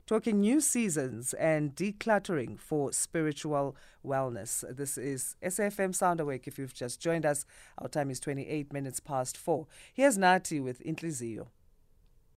talking 0.07 0.41
new 0.41 0.61
seasons 0.61 1.35
and 1.35 1.77
decluttering 1.77 2.59
for 2.59 2.93
spiritual 2.93 3.77
wellness. 4.05 4.65
This 4.75 4.97
is 4.97 5.37
SAFM 5.43 5.95
Sound 5.95 6.21
Awake. 6.21 6.49
If 6.49 6.59
you've 6.59 6.73
just 6.73 6.99
joined 6.99 7.27
us, 7.27 7.45
our 7.77 7.89
time 7.89 8.11
is 8.11 8.21
28 8.21 8.73
minutes 8.73 9.01
past 9.01 9.37
four. 9.37 9.67
Here's 9.93 10.17
Nati 10.17 10.61
with 10.61 10.83
Intlizio. 10.83 11.49